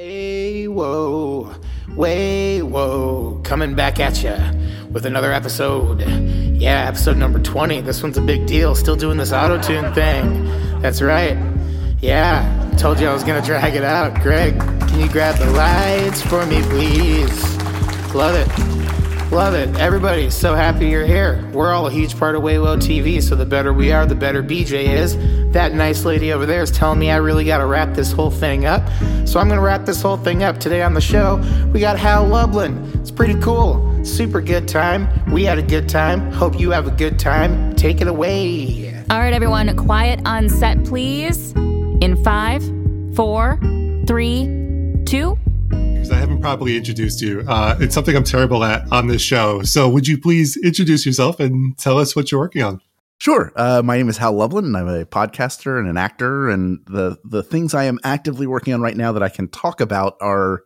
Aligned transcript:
Way 0.00 0.66
whoa, 0.66 1.54
way 1.94 2.62
whoa, 2.62 3.38
coming 3.44 3.74
back 3.74 4.00
at 4.00 4.22
ya 4.22 4.52
with 4.90 5.04
another 5.04 5.30
episode. 5.30 6.00
Yeah, 6.58 6.88
episode 6.88 7.18
number 7.18 7.38
20. 7.38 7.82
This 7.82 8.02
one's 8.02 8.16
a 8.16 8.22
big 8.22 8.46
deal. 8.46 8.74
Still 8.74 8.96
doing 8.96 9.18
this 9.18 9.30
auto 9.30 9.60
tune 9.60 9.92
thing. 9.92 10.80
That's 10.80 11.02
right. 11.02 11.36
Yeah, 12.00 12.74
told 12.78 12.98
you 12.98 13.08
I 13.08 13.12
was 13.12 13.24
gonna 13.24 13.42
drag 13.42 13.74
it 13.74 13.84
out. 13.84 14.18
Greg, 14.22 14.58
can 14.58 15.00
you 15.00 15.08
grab 15.10 15.36
the 15.36 15.50
lights 15.50 16.22
for 16.22 16.46
me, 16.46 16.62
please? 16.62 17.56
Love 18.14 18.36
it. 18.36 18.99
Love 19.30 19.54
it. 19.54 19.68
Everybody, 19.78 20.28
so 20.28 20.56
happy 20.56 20.88
you're 20.88 21.06
here. 21.06 21.48
We're 21.52 21.72
all 21.72 21.86
a 21.86 21.90
huge 21.90 22.18
part 22.18 22.34
of 22.34 22.42
Waywo 22.42 22.78
TV, 22.78 23.22
so 23.22 23.36
the 23.36 23.46
better 23.46 23.72
we 23.72 23.92
are, 23.92 24.04
the 24.04 24.16
better 24.16 24.42
BJ 24.42 24.88
is. 24.88 25.16
That 25.52 25.72
nice 25.72 26.04
lady 26.04 26.32
over 26.32 26.46
there 26.46 26.62
is 26.62 26.70
telling 26.72 26.98
me 26.98 27.12
I 27.12 27.16
really 27.18 27.44
got 27.44 27.58
to 27.58 27.66
wrap 27.66 27.94
this 27.94 28.10
whole 28.10 28.32
thing 28.32 28.66
up. 28.66 28.82
So 29.28 29.38
I'm 29.38 29.48
to 29.48 29.60
wrap 29.60 29.86
this 29.86 30.02
whole 30.02 30.16
thing 30.16 30.42
up. 30.42 30.58
Today 30.58 30.82
on 30.82 30.94
the 30.94 31.00
show, 31.00 31.36
we 31.72 31.78
got 31.78 31.96
Hal 31.96 32.26
Lublin. 32.26 32.90
It's 32.94 33.12
pretty 33.12 33.40
cool. 33.40 34.04
Super 34.04 34.40
good 34.40 34.66
time. 34.66 35.08
We 35.30 35.44
had 35.44 35.58
a 35.58 35.62
good 35.62 35.88
time. 35.88 36.32
Hope 36.32 36.58
you 36.58 36.72
have 36.72 36.88
a 36.88 36.90
good 36.90 37.16
time. 37.16 37.76
Take 37.76 38.00
it 38.00 38.08
away. 38.08 39.00
All 39.10 39.20
right, 39.20 39.32
everyone, 39.32 39.76
quiet 39.76 40.20
on 40.24 40.48
set, 40.48 40.84
please. 40.84 41.52
In 41.52 42.20
five, 42.24 42.64
four, 43.14 43.60
three, 44.08 44.48
two. 45.06 45.38
Because 46.00 46.16
I 46.16 46.18
haven't 46.18 46.40
properly 46.40 46.78
introduced 46.78 47.20
you. 47.20 47.44
Uh, 47.46 47.76
it's 47.78 47.94
something 47.94 48.16
I'm 48.16 48.24
terrible 48.24 48.64
at 48.64 48.90
on 48.90 49.08
this 49.08 49.20
show. 49.20 49.62
So 49.64 49.86
would 49.86 50.08
you 50.08 50.18
please 50.18 50.56
introduce 50.56 51.04
yourself 51.04 51.38
and 51.40 51.76
tell 51.76 51.98
us 51.98 52.16
what 52.16 52.32
you're 52.32 52.40
working 52.40 52.62
on? 52.62 52.80
Sure. 53.18 53.52
Uh, 53.54 53.82
my 53.84 53.98
name 53.98 54.08
is 54.08 54.16
Hal 54.16 54.32
Lublin, 54.32 54.64
and 54.64 54.74
I'm 54.78 54.88
a 54.88 55.04
podcaster 55.04 55.78
and 55.78 55.86
an 55.86 55.98
actor. 55.98 56.48
And 56.48 56.78
the 56.86 57.18
the 57.22 57.42
things 57.42 57.74
I 57.74 57.84
am 57.84 57.98
actively 58.02 58.46
working 58.46 58.72
on 58.72 58.80
right 58.80 58.96
now 58.96 59.12
that 59.12 59.22
I 59.22 59.28
can 59.28 59.48
talk 59.48 59.82
about 59.82 60.16
are 60.22 60.62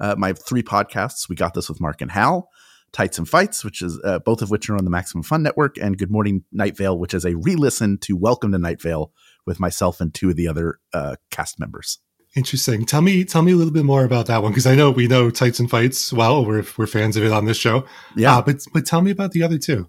uh, 0.00 0.16
my 0.18 0.32
three 0.32 0.64
podcasts. 0.64 1.28
We 1.28 1.36
got 1.36 1.54
this 1.54 1.68
with 1.68 1.80
Mark 1.80 2.00
and 2.00 2.10
Hal, 2.10 2.48
Tights 2.90 3.18
and 3.18 3.28
Fights, 3.28 3.64
which 3.64 3.82
is 3.82 4.00
uh, 4.02 4.18
both 4.18 4.42
of 4.42 4.50
which 4.50 4.68
are 4.68 4.76
on 4.76 4.84
the 4.84 4.90
Maximum 4.90 5.22
Fun 5.22 5.44
Network, 5.44 5.76
and 5.78 5.96
Good 5.96 6.10
Morning 6.10 6.42
Night 6.50 6.76
Vale, 6.76 6.98
which 6.98 7.14
is 7.14 7.24
a 7.24 7.36
re-listen 7.36 7.98
to 7.98 8.16
Welcome 8.16 8.50
to 8.50 8.58
Night 8.58 8.82
Vale 8.82 9.12
with 9.46 9.60
myself 9.60 10.00
and 10.00 10.12
two 10.12 10.30
of 10.30 10.34
the 10.34 10.48
other 10.48 10.80
uh, 10.92 11.14
cast 11.30 11.60
members. 11.60 12.00
Interesting. 12.34 12.86
Tell 12.86 13.02
me, 13.02 13.24
tell 13.24 13.42
me 13.42 13.52
a 13.52 13.56
little 13.56 13.72
bit 13.72 13.84
more 13.84 14.04
about 14.04 14.26
that 14.26 14.42
one 14.42 14.52
because 14.52 14.66
I 14.66 14.74
know 14.74 14.90
we 14.90 15.06
know 15.06 15.28
Tights 15.30 15.60
and 15.60 15.68
Fights 15.68 16.14
well. 16.14 16.46
We're 16.46 16.64
we're 16.78 16.86
fans 16.86 17.14
of 17.16 17.24
it 17.24 17.32
on 17.32 17.44
this 17.44 17.58
show. 17.58 17.84
Yeah. 18.16 18.38
Uh, 18.38 18.42
but 18.42 18.64
but 18.72 18.86
tell 18.86 19.02
me 19.02 19.10
about 19.10 19.32
the 19.32 19.42
other 19.42 19.58
two. 19.58 19.88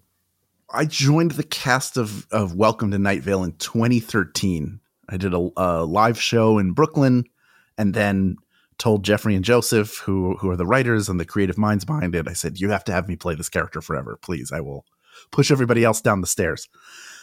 I 0.69 0.83
joined 0.83 1.31
the 1.31 1.44
cast 1.44 1.95
of 1.95 2.27
of 2.31 2.53
Welcome 2.53 2.91
to 2.91 3.00
Night 3.00 3.22
Vale 3.22 3.45
in 3.45 3.53
2013. 3.53 4.81
I 5.08 5.16
did 5.16 5.33
a, 5.33 5.50
a 5.55 5.85
live 5.85 6.19
show 6.19 6.58
in 6.58 6.73
Brooklyn, 6.73 7.23
and 7.77 7.94
then 7.94 8.35
told 8.78 9.05
Jeffrey 9.05 9.35
and 9.35 9.45
Joseph, 9.45 10.00
who 10.00 10.35
who 10.35 10.50
are 10.50 10.57
the 10.57 10.66
writers 10.66 11.07
and 11.07 11.22
the 11.22 11.25
creative 11.25 11.57
minds 11.57 11.85
behind 11.85 12.13
it, 12.13 12.28
I 12.28 12.33
said, 12.33 12.59
"You 12.59 12.72
have 12.72 12.83
to 12.85 12.91
have 12.91 13.07
me 13.07 13.16
play 13.16 13.35
this 13.35 13.47
character 13.47 13.81
forever, 13.81 14.19
please. 14.22 14.52
I 14.52 14.59
will 14.59 14.85
push 15.31 15.50
everybody 15.50 15.85
else 15.85 16.02
down 16.02 16.19
the 16.19 16.28
stairs." 16.28 16.67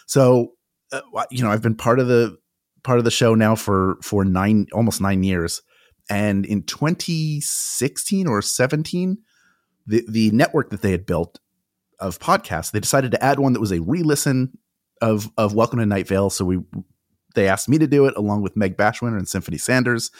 So, 0.07 0.55
uh, 0.93 1.03
you 1.31 1.43
know, 1.43 1.51
I've 1.51 1.62
been 1.62 1.75
part 1.75 1.99
of 2.01 2.09
the 2.09 2.39
part 2.83 2.98
of 2.98 3.05
the 3.05 3.11
show 3.11 3.34
now 3.34 3.55
for 3.55 3.98
for 4.03 4.25
nine 4.25 4.67
almost 4.73 5.00
nine 5.00 5.23
years, 5.23 5.62
and 6.09 6.45
in 6.47 6.62
2016 6.62 8.27
or 8.27 8.42
17, 8.42 9.19
the 9.87 10.05
the 10.09 10.31
network 10.31 10.70
that 10.70 10.83
they 10.83 10.91
had 10.91 11.06
built 11.06 11.39
of 11.98 12.19
podcasts, 12.19 12.72
they 12.72 12.81
decided 12.81 13.11
to 13.12 13.22
add 13.22 13.39
one 13.39 13.53
that 13.53 13.61
was 13.61 13.72
a 13.72 13.81
re-listen 13.81 14.59
of 15.00 15.31
of 15.37 15.55
Welcome 15.55 15.78
to 15.78 15.87
Night 15.87 16.09
Vale. 16.09 16.31
So 16.31 16.45
we 16.45 16.61
they 17.34 17.48
asked 17.48 17.69
me 17.69 17.78
to 17.78 17.87
do 17.87 18.06
it 18.06 18.17
along 18.17 18.42
with 18.42 18.56
Meg 18.56 18.77
Bashwiner 18.77 19.17
and 19.17 19.28
Symphony 19.28 19.59
Sanders. 19.59 20.11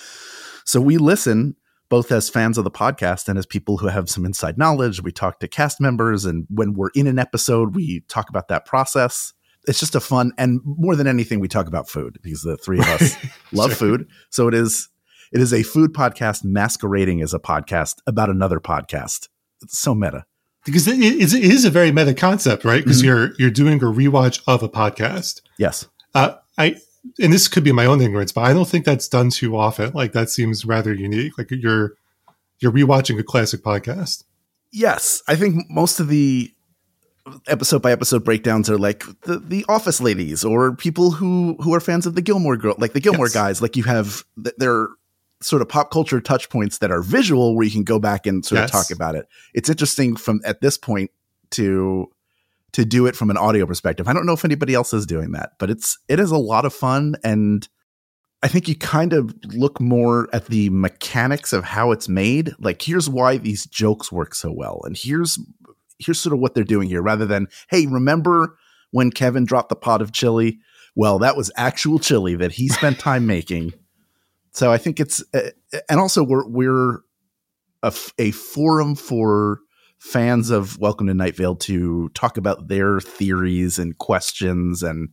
So 0.64 0.80
we 0.80 0.98
listen 0.98 1.56
both 1.89 2.12
as 2.12 2.30
fans 2.30 2.56
of 2.56 2.64
the 2.64 2.70
podcast 2.70 3.28
and 3.28 3.36
as 3.36 3.47
people 3.47 3.78
who 3.78 3.89
have 3.89 4.08
some 4.08 4.24
inside 4.24 4.56
knowledge. 4.56 5.02
We 5.02 5.11
talk 5.11 5.41
to 5.41 5.48
cast 5.48 5.80
members, 5.80 6.24
and 6.24 6.47
when 6.48 6.74
we're 6.74 6.91
in 6.95 7.06
an 7.06 7.19
episode, 7.19 7.74
we 7.74 8.00
talk 8.08 8.28
about 8.30 8.48
that 8.48 8.64
process. 8.64 9.33
It's 9.70 9.79
just 9.81 9.95
a 9.95 10.01
fun 10.01 10.33
and 10.36 10.61
more 10.64 10.97
than 10.97 11.07
anything, 11.07 11.39
we 11.41 11.47
talk 11.48 11.67
about 11.69 11.89
food 11.89 12.19
because 12.23 12.42
the 12.42 12.57
three 12.57 12.81
of 12.81 12.89
us 12.89 13.17
love 13.53 13.70
Sure. 13.70 13.77
food. 13.98 14.08
So 14.31 14.48
it 14.48 14.55
is 14.55 14.89
it 15.33 15.41
is 15.41 15.55
a 15.55 15.63
food 15.63 15.92
podcast 15.92 16.42
masquerading 16.45 17.23
as 17.23 17.33
a 17.33 17.39
podcast 17.39 17.98
about 18.07 18.30
another 18.30 18.59
podcast. 18.59 19.29
It's 19.63 19.79
so 19.79 19.95
meta. 19.95 20.25
Because 20.67 20.89
it 20.89 20.98
is, 20.98 21.33
it 21.35 21.45
is 21.45 21.64
a 21.64 21.70
very 21.70 21.92
meta 21.92 22.14
concept, 22.14 22.64
right? 22.64 22.83
Because 22.83 23.01
Mhm. 23.01 23.05
you're 23.07 23.30
you're 23.39 23.51
doing 23.51 23.79
a 23.80 23.86
rewatch 23.86 24.41
of 24.48 24.63
a 24.64 24.69
podcast. 24.69 25.41
Yes. 25.57 25.86
Uh, 26.14 26.35
I 26.59 26.77
and 27.23 27.33
this 27.33 27.47
could 27.48 27.64
be 27.64 27.73
my 27.73 27.86
own 27.86 28.01
ignorance, 28.03 28.33
but 28.33 28.42
I 28.42 28.53
don't 28.53 28.69
think 28.69 28.85
that's 28.85 29.09
done 29.09 29.30
too 29.30 29.57
often. 29.57 29.92
Like 29.95 30.13
that 30.13 30.29
seems 30.30 30.64
rather 30.64 30.92
unique. 30.92 31.39
Like 31.39 31.51
you're 31.53 31.95
you're 32.59 32.73
rewatching 32.73 33.19
a 33.20 33.23
classic 33.23 33.63
podcast. 33.63 34.25
Yes, 34.73 35.23
I 35.29 35.36
think 35.36 35.64
most 35.70 36.01
of 36.01 36.09
the 36.09 36.53
episode 37.47 37.83
by 37.83 37.92
episode 37.92 38.25
breakdowns 38.25 38.69
are 38.70 38.79
like 38.79 39.05
the 39.23 39.39
the 39.39 39.64
Office 39.69 40.01
ladies 40.01 40.45
or 40.45 40.75
people 40.75 41.11
who 41.13 41.57
who 41.61 41.75
are 41.75 41.81
fans 41.81 42.07
of 42.07 42.14
the 42.14 42.23
Gilmore 42.23 42.57
Girl, 42.57 42.75
like 42.79 42.92
the 42.92 43.01
Gilmore 43.01 43.27
Yes. 43.27 43.35
guys. 43.35 43.63
Like 43.63 43.77
you 43.77 43.83
have 43.85 44.25
th- 44.42 44.55
they're 44.58 44.89
sort 45.42 45.63
of 45.63 45.69
pop 45.69 45.91
culture 45.91 46.20
touch 46.20 46.51
points 46.51 46.79
that 46.79 46.91
are 46.91 47.03
visual, 47.03 47.55
where 47.57 47.64
you 47.64 47.70
can 47.70 47.85
go 47.85 47.98
back 47.98 48.27
and 48.27 48.45
sort 48.45 48.61
Yes. 48.61 48.69
of 48.70 48.73
talk 48.73 48.91
about 48.95 49.14
it. 49.14 49.27
It's 49.55 49.69
interesting 49.70 50.17
from 50.17 50.41
at 50.45 50.61
this 50.61 50.77
point 50.79 51.11
to 51.53 52.07
to 52.73 52.85
do 52.85 53.07
it 53.07 53.17
from 53.17 53.30
an 53.30 53.36
audio 53.36 53.67
perspective. 53.67 54.07
I 54.07 54.13
don't 54.13 54.27
know 54.27 54.33
if 54.33 54.45
anybody 54.45 54.75
else 54.75 54.92
is 54.92 55.07
doing 55.07 55.33
that, 55.33 55.53
but 55.59 55.70
it's 55.70 55.98
it 56.09 56.20
is 56.20 56.30
a 56.30 56.39
lot 56.39 56.64
of 56.64 56.73
fun 56.75 57.17
and. 57.25 57.69
I 58.42 58.48
think 58.48 58.69
you 58.69 58.75
kind 58.75 59.13
of 59.13 59.35
look 59.53 59.79
more 59.83 60.27
at 60.33 60.47
the 60.47 60.70
mechanics 60.70 61.53
of 61.53 61.63
how 61.63 61.91
it's 61.92 62.09
made. 62.09 62.55
Like, 62.59 62.80
here's 62.80 63.07
why 63.07 63.36
these 63.36 63.67
jokes 63.67 64.11
work 64.11 64.35
so 64.35 64.51
well, 64.51 64.80
and 64.86 64.97
here's 64.97 65.39
here's 66.00 66.18
sort 66.20 66.33
of 66.33 66.40
what 66.40 66.55
they're 66.55 66.64
doing 66.64 66.88
here, 66.88 67.02
rather 67.02 67.27
than 67.27 67.46
hey, 67.68 67.86
remember 67.86 68.56
when 68.90 69.11
Kevin 69.11 69.44
dropped 69.44 69.68
the 69.68 69.77
pot 69.77 70.02
of 70.02 70.12
chili? 70.12 70.58
Well, 70.96 71.18
that 71.20 71.36
was 71.36 71.50
actual 71.56 71.98
chili 71.98 72.34
that 72.36 72.52
he 72.52 72.68
spent 72.68 72.98
time 73.00 73.27
making. 73.27 73.72
So 74.52 74.72
I 74.72 74.78
think 74.78 74.98
it's, 74.98 75.22
uh, 75.33 75.50
and 75.88 76.00
also 76.00 76.24
we're 76.24 76.46
we're 76.48 76.94
a, 77.83 77.86
f- 77.86 78.12
a 78.18 78.33
forum 78.33 78.96
for 78.96 79.61
fans 79.98 80.50
of 80.50 80.78
Welcome 80.78 81.06
to 81.08 81.14
Night 81.14 81.36
Vale 81.36 81.55
to 81.56 82.08
talk 82.14 82.36
about 82.36 82.68
their 82.68 83.00
theories 83.00 83.78
and 83.78 83.96
questions 83.98 84.82
and 84.82 85.11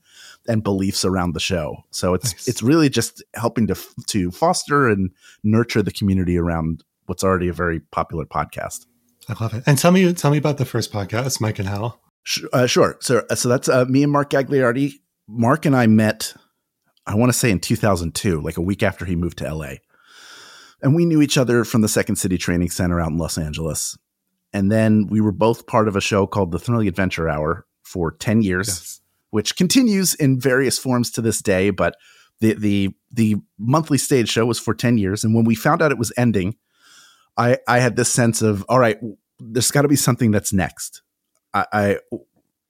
and 0.47 0.63
beliefs 0.63 1.03
around 1.05 1.33
the 1.33 1.39
show. 1.41 1.83
So 1.91 2.13
it's 2.13 2.33
Nice. 2.33 2.47
it's 2.47 2.63
really 2.63 2.89
just 2.89 3.23
helping 3.35 3.67
to 3.67 3.75
to 4.07 4.31
foster 4.31 4.87
and 4.87 5.11
nurture 5.43 5.83
the 5.83 5.91
community 5.91 6.37
around 6.37 6.83
what's 7.05 7.23
already 7.23 7.47
a 7.49 7.53
very 7.53 7.79
popular 7.91 8.25
podcast. 8.25 8.85
I 9.29 9.33
love 9.43 9.53
it. 9.53 9.63
And 9.65 9.77
tell 9.77 9.91
me 9.91 10.11
tell 10.13 10.31
me 10.31 10.37
about 10.37 10.57
the 10.57 10.65
first 10.65 10.91
podcast, 10.91 11.41
Mike 11.41 11.59
and 11.59 11.67
Hal. 11.67 11.99
Uh, 12.51 12.65
sure. 12.65 12.97
So, 12.99 13.23
so 13.35 13.47
that's 13.49 13.69
uh, 13.69 13.85
me 13.85 14.03
and 14.03 14.11
Mark 14.11 14.29
Gagliardi. 14.31 14.93
Mark 15.29 15.65
and 15.65 15.75
I 15.75 15.87
met, 15.87 16.33
I 17.05 17.15
want 17.15 17.31
to 17.31 17.37
say 17.37 17.51
in 17.51 17.59
2002, 17.59 18.41
like 18.41 18.57
a 18.57 18.61
week 18.61 18.83
after 18.83 19.05
he 19.05 19.15
moved 19.15 19.37
to 19.39 19.53
LA. 19.53 19.75
And 20.81 20.93
we 20.95 21.05
knew 21.05 21.21
each 21.21 21.37
other 21.37 21.63
from 21.63 21.81
the 21.81 21.87
Second 21.87 22.17
City 22.17 22.37
Training 22.37 22.69
Center 22.69 22.99
out 23.01 23.09
in 23.11 23.17
Los 23.17 23.37
Angeles. 23.37 23.97
And 24.53 24.71
then 24.71 25.07
we 25.07 25.21
were 25.21 25.31
both 25.31 25.67
part 25.67 25.87
of 25.87 25.95
a 25.95 26.01
show 26.01 26.27
called 26.27 26.51
the 26.51 26.59
Thrilling 26.59 26.87
Adventure 26.87 27.27
Hour 27.27 27.65
for 27.83 28.11
10 28.11 28.41
years, 28.41 28.67
Yes. 28.67 29.01
which 29.31 29.55
continues 29.55 30.13
in 30.13 30.39
various 30.39 30.77
forms 30.77 31.11
to 31.11 31.21
this 31.21 31.41
day. 31.41 31.69
But 31.69 31.95
the, 32.41 32.53
the, 32.53 32.89
the 33.11 33.35
monthly 33.57 33.97
stage 33.97 34.29
show 34.29 34.45
was 34.45 34.59
for 34.59 34.73
10 34.73 34.97
years. 34.97 35.23
And 35.23 35.33
when 35.33 35.45
we 35.45 35.55
found 35.55 35.81
out 35.81 35.91
it 35.91 35.97
was 35.97 36.13
ending, 36.17 36.55
I, 37.37 37.57
I 37.67 37.79
had 37.79 37.95
this 37.95 38.11
sense 38.11 38.41
of, 38.41 38.65
all 38.67 38.79
right, 38.79 38.97
there's 39.39 39.71
got 39.71 39.83
to 39.83 39.87
be 39.87 39.95
something 39.95 40.31
that's 40.31 40.51
next. 40.51 41.01
I, 41.53 41.65
I 41.71 41.97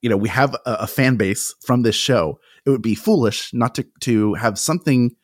you 0.01 0.09
know, 0.09 0.17
we 0.17 0.29
have 0.29 0.53
a, 0.53 0.59
a 0.65 0.87
fan 0.87 1.15
base 1.15 1.55
from 1.65 1.81
this 1.81 1.95
show. 1.95 2.39
It 2.65 2.69
would 2.69 2.81
be 2.81 2.95
foolish 2.95 3.53
not 3.53 3.75
to 3.75 3.85
to 4.01 4.33
have 4.35 4.59
something 4.59 5.15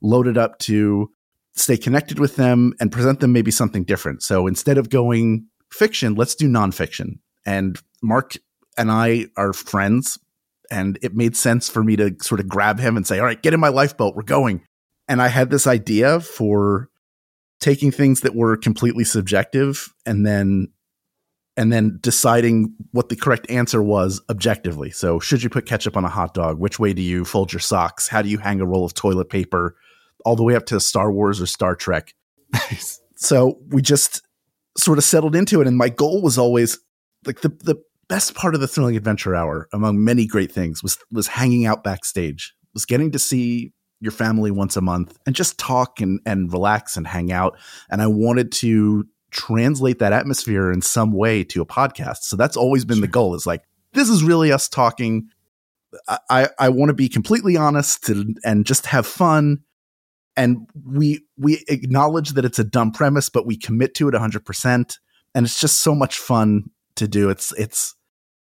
loaded 0.00 0.38
up 0.38 0.58
to 0.60 1.10
stay 1.54 1.76
connected 1.76 2.18
with 2.18 2.36
them 2.36 2.72
and 2.80 2.90
present 2.90 3.20
them 3.20 3.32
maybe 3.32 3.50
something 3.50 3.84
different. 3.84 4.22
So 4.22 4.46
instead 4.46 4.78
of 4.78 4.88
going 4.88 5.48
fiction, 5.70 6.14
let's 6.14 6.34
do 6.34 6.48
nonfiction. 6.48 7.18
And 7.44 7.78
Mark 8.02 8.36
and 8.78 8.90
I 8.90 9.26
are 9.36 9.52
friends, 9.52 10.18
and 10.70 10.98
it 11.02 11.14
made 11.14 11.36
sense 11.36 11.68
for 11.68 11.84
me 11.84 11.96
to 11.96 12.16
sort 12.22 12.40
of 12.40 12.48
grab 12.48 12.80
him 12.80 12.96
and 12.96 13.06
say, 13.06 13.18
"All 13.18 13.26
right, 13.26 13.42
get 13.42 13.54
in 13.54 13.60
my 13.60 13.68
lifeboat, 13.68 14.14
we're 14.16 14.22
going." 14.22 14.64
And 15.08 15.20
I 15.20 15.28
had 15.28 15.50
this 15.50 15.66
idea 15.66 16.20
for 16.20 16.88
taking 17.62 17.90
things 17.90 18.20
that 18.20 18.34
were 18.34 18.56
completely 18.56 19.04
subjective 19.04 19.88
and 20.04 20.26
then 20.26 20.68
and 21.56 21.72
then 21.72 21.98
deciding 22.00 22.74
what 22.92 23.10
the 23.10 23.16
correct 23.16 23.50
answer 23.50 23.82
was 23.82 24.22
objectively. 24.30 24.90
So, 24.90 25.20
should 25.20 25.42
you 25.42 25.50
put 25.50 25.66
ketchup 25.66 25.96
on 25.96 26.04
a 26.04 26.08
hot 26.08 26.34
dog? 26.34 26.58
Which 26.58 26.78
way 26.78 26.92
do 26.92 27.02
you 27.02 27.24
fold 27.24 27.52
your 27.52 27.60
socks? 27.60 28.08
How 28.08 28.22
do 28.22 28.28
you 28.28 28.38
hang 28.38 28.60
a 28.60 28.66
roll 28.66 28.84
of 28.84 28.94
toilet 28.94 29.28
paper? 29.28 29.76
All 30.24 30.36
the 30.36 30.42
way 30.42 30.54
up 30.54 30.66
to 30.66 30.80
Star 30.80 31.12
Wars 31.12 31.40
or 31.40 31.46
Star 31.46 31.74
Trek. 31.74 32.14
So, 33.16 33.58
we 33.68 33.82
just 33.82 34.22
sort 34.76 34.98
of 34.98 35.04
settled 35.04 35.36
into 35.36 35.60
it. 35.60 35.66
And 35.68 35.76
my 35.76 35.90
goal 35.90 36.22
was 36.22 36.38
always 36.38 36.78
like 37.24 37.42
the, 37.42 37.50
the 37.50 37.76
best 38.08 38.34
part 38.34 38.54
of 38.54 38.60
the 38.60 38.66
thrilling 38.66 38.96
adventure 38.96 39.34
hour, 39.34 39.68
among 39.72 40.02
many 40.02 40.26
great 40.26 40.50
things, 40.50 40.82
was 40.82 40.98
was 41.10 41.28
hanging 41.28 41.66
out 41.66 41.84
backstage, 41.84 42.54
was 42.74 42.86
getting 42.86 43.12
to 43.12 43.18
see 43.18 43.72
your 44.02 44.12
family 44.12 44.50
once 44.50 44.76
a 44.76 44.80
month 44.80 45.16
and 45.24 45.34
just 45.34 45.58
talk 45.58 46.00
and, 46.00 46.20
and 46.26 46.52
relax 46.52 46.96
and 46.96 47.06
hang 47.06 47.30
out. 47.30 47.56
And 47.88 48.02
I 48.02 48.08
wanted 48.08 48.50
to 48.52 49.06
translate 49.30 50.00
that 50.00 50.12
atmosphere 50.12 50.72
in 50.72 50.82
some 50.82 51.12
way 51.12 51.44
to 51.44 51.62
a 51.62 51.66
podcast. 51.66 52.18
So 52.22 52.36
that's 52.36 52.56
always 52.56 52.84
been 52.84 53.00
the 53.00 53.06
goal 53.06 53.34
is 53.36 53.46
like, 53.46 53.62
this 53.92 54.08
is 54.08 54.24
really 54.24 54.50
us 54.50 54.68
talking. 54.68 55.28
I, 56.28 56.48
I, 56.58 56.70
want 56.70 56.88
to 56.88 56.94
be 56.94 57.08
completely 57.08 57.56
honest 57.56 58.08
and, 58.08 58.38
and 58.44 58.66
just 58.66 58.86
have 58.86 59.06
fun. 59.06 59.58
And 60.36 60.66
we 60.86 61.24
we 61.36 61.62
acknowledge 61.68 62.30
that 62.30 62.46
it's 62.46 62.58
a 62.58 62.64
dumb 62.64 62.90
premise, 62.90 63.28
but 63.28 63.46
we 63.46 63.56
commit 63.56 63.94
to 63.96 64.08
it 64.08 64.14
100%. 64.14 64.96
And 65.34 65.46
it's 65.46 65.60
just 65.60 65.82
so 65.82 65.94
much 65.94 66.16
fun 66.18 66.70
to 66.96 67.06
do. 67.06 67.28
It's 67.28 67.52
it's 67.52 67.94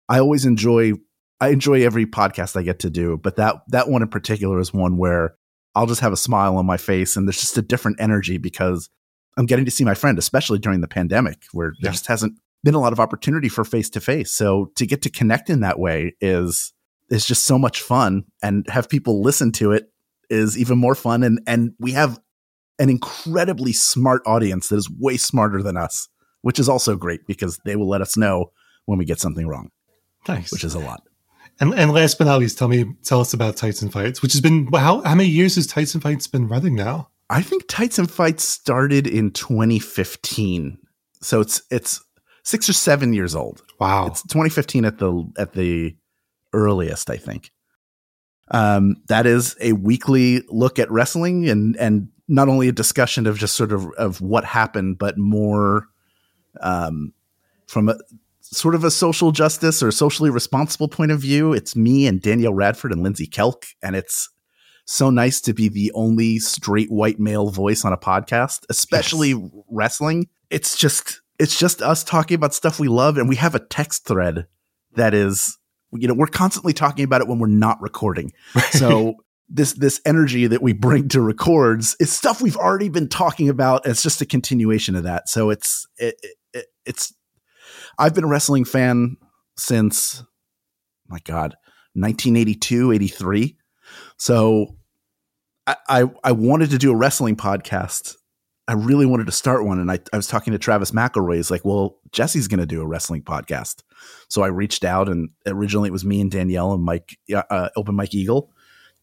I 0.07 0.19
always 0.19 0.45
enjoy 0.45 0.93
I 1.41 1.49
enjoy 1.49 1.83
every 1.83 2.05
podcast 2.05 2.55
I 2.55 2.61
get 2.61 2.79
to 2.79 2.91
do, 2.91 3.17
but 3.17 3.37
that 3.37 3.55
that 3.69 3.89
one 3.89 4.03
in 4.03 4.09
particular 4.09 4.59
is 4.59 4.71
one 4.71 4.97
where 4.97 5.35
I'll 5.75 5.87
just 5.87 6.01
have 6.01 6.13
a 6.13 6.17
smile 6.17 6.57
on 6.57 6.65
my 6.65 6.77
face 6.77 7.15
and 7.15 7.27
there's 7.27 7.39
just 7.39 7.57
a 7.57 7.61
different 7.61 7.99
energy 7.99 8.37
because 8.37 8.89
I'm 9.37 9.45
getting 9.45 9.65
to 9.65 9.71
see 9.71 9.83
my 9.83 9.93
friend, 9.93 10.17
especially 10.17 10.59
during 10.59 10.81
the 10.81 10.87
pandemic, 10.87 11.43
where 11.53 11.73
there 11.79 11.91
just 11.91 12.07
hasn't 12.07 12.33
been 12.63 12.73
a 12.73 12.79
lot 12.79 12.93
of 12.93 12.99
opportunity 12.99 13.49
for 13.49 13.63
face 13.63 13.89
to 13.91 14.01
face. 14.01 14.31
So 14.31 14.71
to 14.75 14.85
get 14.85 15.01
to 15.03 15.09
connect 15.09 15.49
in 15.49 15.61
that 15.61 15.79
way 15.79 16.15
is 16.19 16.73
is 17.09 17.25
just 17.25 17.45
so 17.45 17.57
much 17.57 17.81
fun 17.81 18.23
and 18.43 18.67
have 18.69 18.87
people 18.89 19.23
listen 19.23 19.51
to 19.51 19.71
it 19.71 19.91
is 20.29 20.57
even 20.57 20.77
more 20.77 20.93
fun 20.93 21.23
and 21.23 21.39
and 21.47 21.73
we 21.79 21.91
have 21.93 22.19
an 22.77 22.89
incredibly 22.89 23.73
smart 23.73 24.21
audience 24.25 24.69
that 24.69 24.77
is 24.77 24.89
way 24.89 25.17
smarter 25.17 25.61
than 25.61 25.77
us, 25.77 26.07
which 26.41 26.59
is 26.59 26.69
also 26.69 26.95
great 26.95 27.25
because 27.27 27.59
they 27.65 27.75
will 27.75 27.89
let 27.89 28.01
us 28.01 28.15
know 28.15 28.51
when 28.85 28.97
we 28.97 29.05
get 29.05 29.19
something 29.19 29.47
wrong. 29.47 29.69
Nice. 30.27 30.51
Which 30.51 30.63
is 30.63 30.75
a 30.75 30.79
lot. 30.79 31.01
And, 31.59 31.73
and 31.73 31.91
last 31.91 32.17
but 32.17 32.25
not 32.25 32.39
least, 32.39 32.57
tell 32.57 32.69
me, 32.69 32.85
tell 33.03 33.19
us 33.19 33.33
about 33.33 33.57
Tights 33.57 33.81
and 33.81 33.91
Fights, 33.91 34.21
which 34.21 34.31
has 34.31 34.41
been 34.41 34.67
how 34.73 35.01
how 35.01 35.15
many 35.15 35.29
years 35.29 35.55
has 35.55 35.67
Tights 35.67 35.93
and 35.93 36.01
Fights 36.01 36.27
been 36.27 36.47
running 36.47 36.75
now? 36.75 37.09
I 37.29 37.41
think 37.41 37.67
Tights 37.67 37.99
and 37.99 38.09
Fights 38.09 38.43
started 38.43 39.05
in 39.05 39.31
2015, 39.31 40.77
so 41.21 41.41
it's 41.41 41.61
it's 41.69 42.01
six 42.43 42.69
or 42.69 42.73
seven 42.73 43.13
years 43.13 43.35
old. 43.35 43.61
Wow, 43.79 44.07
it's 44.07 44.23
2015 44.23 44.85
at 44.85 44.99
the 44.99 45.29
at 45.37 45.53
the 45.53 45.95
earliest, 46.53 47.09
I 47.09 47.17
think. 47.17 47.51
Um, 48.51 48.95
that 49.09 49.27
is 49.27 49.55
a 49.61 49.73
weekly 49.73 50.43
look 50.47 50.79
at 50.79 50.89
wrestling 50.89 51.49
and 51.49 51.75
and 51.77 52.07
not 52.27 52.47
only 52.47 52.69
a 52.69 52.71
discussion 52.71 53.27
of 53.27 53.37
just 53.37 53.55
sort 53.55 53.73
of 53.73 53.91
of 53.97 54.21
what 54.21 54.45
happened, 54.45 54.97
but 54.97 55.17
more 55.17 55.87
um, 56.61 57.13
from 57.67 57.89
a 57.89 57.97
sort 58.51 58.75
of 58.75 58.83
a 58.83 58.91
social 58.91 59.31
justice 59.31 59.83
or 59.83 59.91
socially 59.91 60.29
responsible 60.29 60.87
point 60.87 61.11
of 61.11 61.19
view. 61.19 61.53
It's 61.53 61.75
me 61.75 62.07
and 62.07 62.21
Danielle 62.21 62.53
Radford 62.53 62.91
and 62.91 63.03
Lindsey 63.03 63.27
Kelk, 63.27 63.65
and 63.81 63.95
it's 63.95 64.29
so 64.85 65.09
nice 65.09 65.39
to 65.41 65.53
be 65.53 65.69
the 65.69 65.91
only 65.93 66.39
straight 66.39 66.91
white 66.91 67.19
male 67.19 67.51
voice 67.51 67.85
on 67.85 67.93
a 67.93 67.97
podcast, 67.97 68.65
especially 68.69 69.29
yes. 69.29 69.49
wrestling. 69.69 70.27
It's 70.49 70.77
just 70.77 71.21
it's 71.37 71.57
just 71.57 71.81
us 71.81 72.03
talking 72.03 72.35
about 72.35 72.53
stuff 72.53 72.79
we 72.79 72.87
love, 72.87 73.17
and 73.17 73.29
we 73.29 73.35
have 73.35 73.55
a 73.55 73.59
text 73.59 74.05
thread 74.05 74.47
that 74.95 75.13
is 75.13 75.57
you 75.91 76.07
know 76.07 76.13
we're 76.13 76.27
constantly 76.27 76.73
talking 76.73 77.05
about 77.05 77.21
it 77.21 77.27
when 77.27 77.39
we're 77.39 77.47
not 77.47 77.79
recording. 77.81 78.31
So 78.71 79.15
this 79.49 79.73
this 79.73 80.01
energy 80.05 80.47
that 80.47 80.61
we 80.61 80.73
bring 80.73 81.07
to 81.09 81.21
records 81.21 81.95
is 81.99 82.11
stuff 82.11 82.41
we've 82.41 82.57
already 82.57 82.89
been 82.89 83.09
talking 83.09 83.47
about. 83.47 83.85
It's 83.85 84.01
just 84.01 84.21
a 84.21 84.25
continuation 84.25 84.95
of 84.95 85.03
that. 85.03 85.29
So 85.29 85.51
it's 85.51 85.87
it, 85.97 86.15
it, 86.53 86.65
it's 86.85 87.13
I've 87.97 88.13
been 88.13 88.23
a 88.23 88.29
wrestling 88.29 88.65
fan 88.65 89.17
since, 89.57 90.23
my 91.07 91.19
God, 91.23 91.55
1982, 91.93 92.91
83. 92.91 93.57
So 94.17 94.75
I, 95.67 95.75
I, 95.87 96.03
I 96.23 96.31
wanted 96.31 96.69
to 96.71 96.77
do 96.77 96.91
a 96.91 96.95
wrestling 96.95 97.35
podcast. 97.35 98.15
I 98.67 98.73
really 98.73 99.07
wanted 99.07 99.25
to 99.25 99.31
start 99.31 99.65
one. 99.65 99.79
And 99.79 99.91
I, 99.91 99.99
I 100.13 100.17
was 100.17 100.27
talking 100.27 100.53
to 100.53 100.59
Travis 100.59 100.91
McElroy. 100.91 101.37
He's 101.37 101.49
like, 101.49 101.65
well, 101.65 101.99
Jesse's 102.11 102.47
going 102.47 102.59
to 102.59 102.67
do 102.67 102.81
a 102.81 102.87
wrestling 102.87 103.23
podcast. 103.23 103.81
So 104.27 104.43
I 104.43 104.47
reached 104.47 104.85
out, 104.85 105.09
and 105.09 105.29
originally 105.47 105.87
it 105.87 105.91
was 105.91 106.05
me 106.05 106.21
and 106.21 106.29
Danielle 106.29 106.73
and 106.73 106.83
Mike, 106.83 107.17
uh, 107.33 107.69
Open 107.75 107.95
Mike 107.95 108.13
Eagle. 108.13 108.51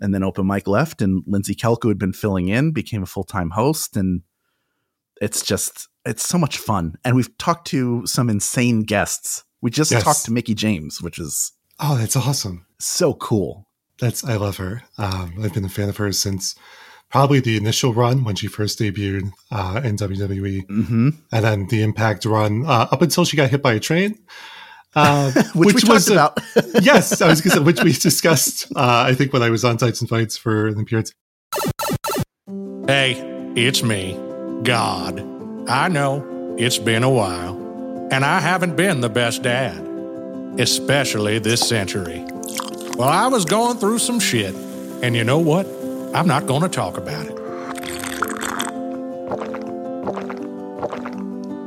And 0.00 0.15
then 0.15 0.23
Open 0.23 0.47
Mike 0.47 0.69
left, 0.69 1.03
and 1.03 1.25
Lindsey 1.27 1.55
Kelko 1.55 1.88
had 1.88 1.99
been 1.99 2.12
filling 2.12 2.49
in, 2.49 2.73
became 2.73 3.03
a 3.03 3.06
full 3.06 3.25
time 3.25 3.50
host. 3.50 3.97
And 3.97 4.23
it's 5.21 5.43
just, 5.43 5.88
it's 6.06 6.26
so 6.26 6.38
much 6.38 6.58
fun. 6.58 6.97
And 7.05 7.17
we've 7.17 7.37
talked 7.38 7.67
to 7.69 8.06
some 8.06 8.31
insane 8.31 8.82
guests. 8.82 9.44
We 9.61 9.70
just 9.70 9.91
yes. 9.91 10.03
talked 10.03 10.25
to 10.25 10.32
Mickie 10.32 10.55
James, 10.55 11.03
which 11.03 11.19
is 11.19 11.53
oh, 11.81 11.97
that's 11.97 12.17
awesome, 12.17 12.67
so 12.79 13.14
cool. 13.14 13.67
That's 13.99 14.25
I 14.25 14.37
love 14.37 14.56
her. 14.58 14.82
Um, 14.99 15.35
I've 15.43 15.55
been 15.55 15.64
a 15.64 15.70
fan 15.70 15.88
of 15.88 15.97
hers 15.97 16.19
since 16.19 16.55
probably 17.11 17.41
the 17.41 17.56
initial 17.56 17.94
run 17.94 18.25
when 18.25 18.37
she 18.37 18.47
first 18.47 18.79
debuted 18.79 19.31
uh, 19.50 19.81
in 19.82 19.97
WWE, 19.97 20.67
mm-hmm. 20.67 21.08
and 21.32 21.44
then 21.44 21.67
the 21.69 21.82
Impact 21.82 22.25
run 22.25 22.67
uh, 22.67 22.88
up 22.91 23.02
until 23.02 23.25
she 23.25 23.37
got 23.37 23.50
hit 23.50 23.62
by 23.62 23.75
a 23.75 23.81
train. 23.81 24.19
Uh, 24.94 25.31
which, 25.55 25.75
which 25.75 25.85
was 25.85 26.09
about. 26.09 26.38
yes, 26.82 27.20
I 27.20 27.29
was 27.29 27.41
going 27.41 27.52
to 27.52 27.56
say, 27.59 27.62
which 27.64 27.82
we 27.82 27.93
discussed. 27.93 28.70
Uh, 28.76 29.05
I 29.09 29.14
think 29.14 29.32
when 29.32 29.43
I 29.43 29.50
was 29.50 29.64
on 29.64 29.76
Tights 29.76 30.00
and 30.00 30.09
Fights 30.09 30.37
for 30.37 30.73
the 30.73 30.81
appearance. 30.81 31.12
Hey, 32.87 33.14
it's 33.56 33.82
me, 33.82 34.19
God. 34.62 35.36
I 35.69 35.89
know 35.89 36.55
it's 36.59 36.79
been 36.79 37.03
a 37.03 37.11
while, 37.11 37.57
and 38.13 38.25
I 38.25 38.39
haven't 38.39 38.77
been 38.77 39.01
the 39.01 39.09
best 39.09 39.43
dad, 39.43 39.77
especially 40.61 41.41
this 41.41 41.61
century. 41.61 42.25
Well, 42.97 43.09
I 43.09 43.27
was 43.27 43.45
going 43.45 43.79
through 43.79 43.99
some 43.99 44.21
shit, 44.21 44.55
and 45.03 45.17
you 45.17 45.25
know 45.25 45.41
what? 45.41 45.67
I'm 46.15 46.29
not 46.29 46.47
going 46.47 46.63
to 46.63 46.69
talk 46.69 46.97
about 46.97 47.27
it. 47.27 47.37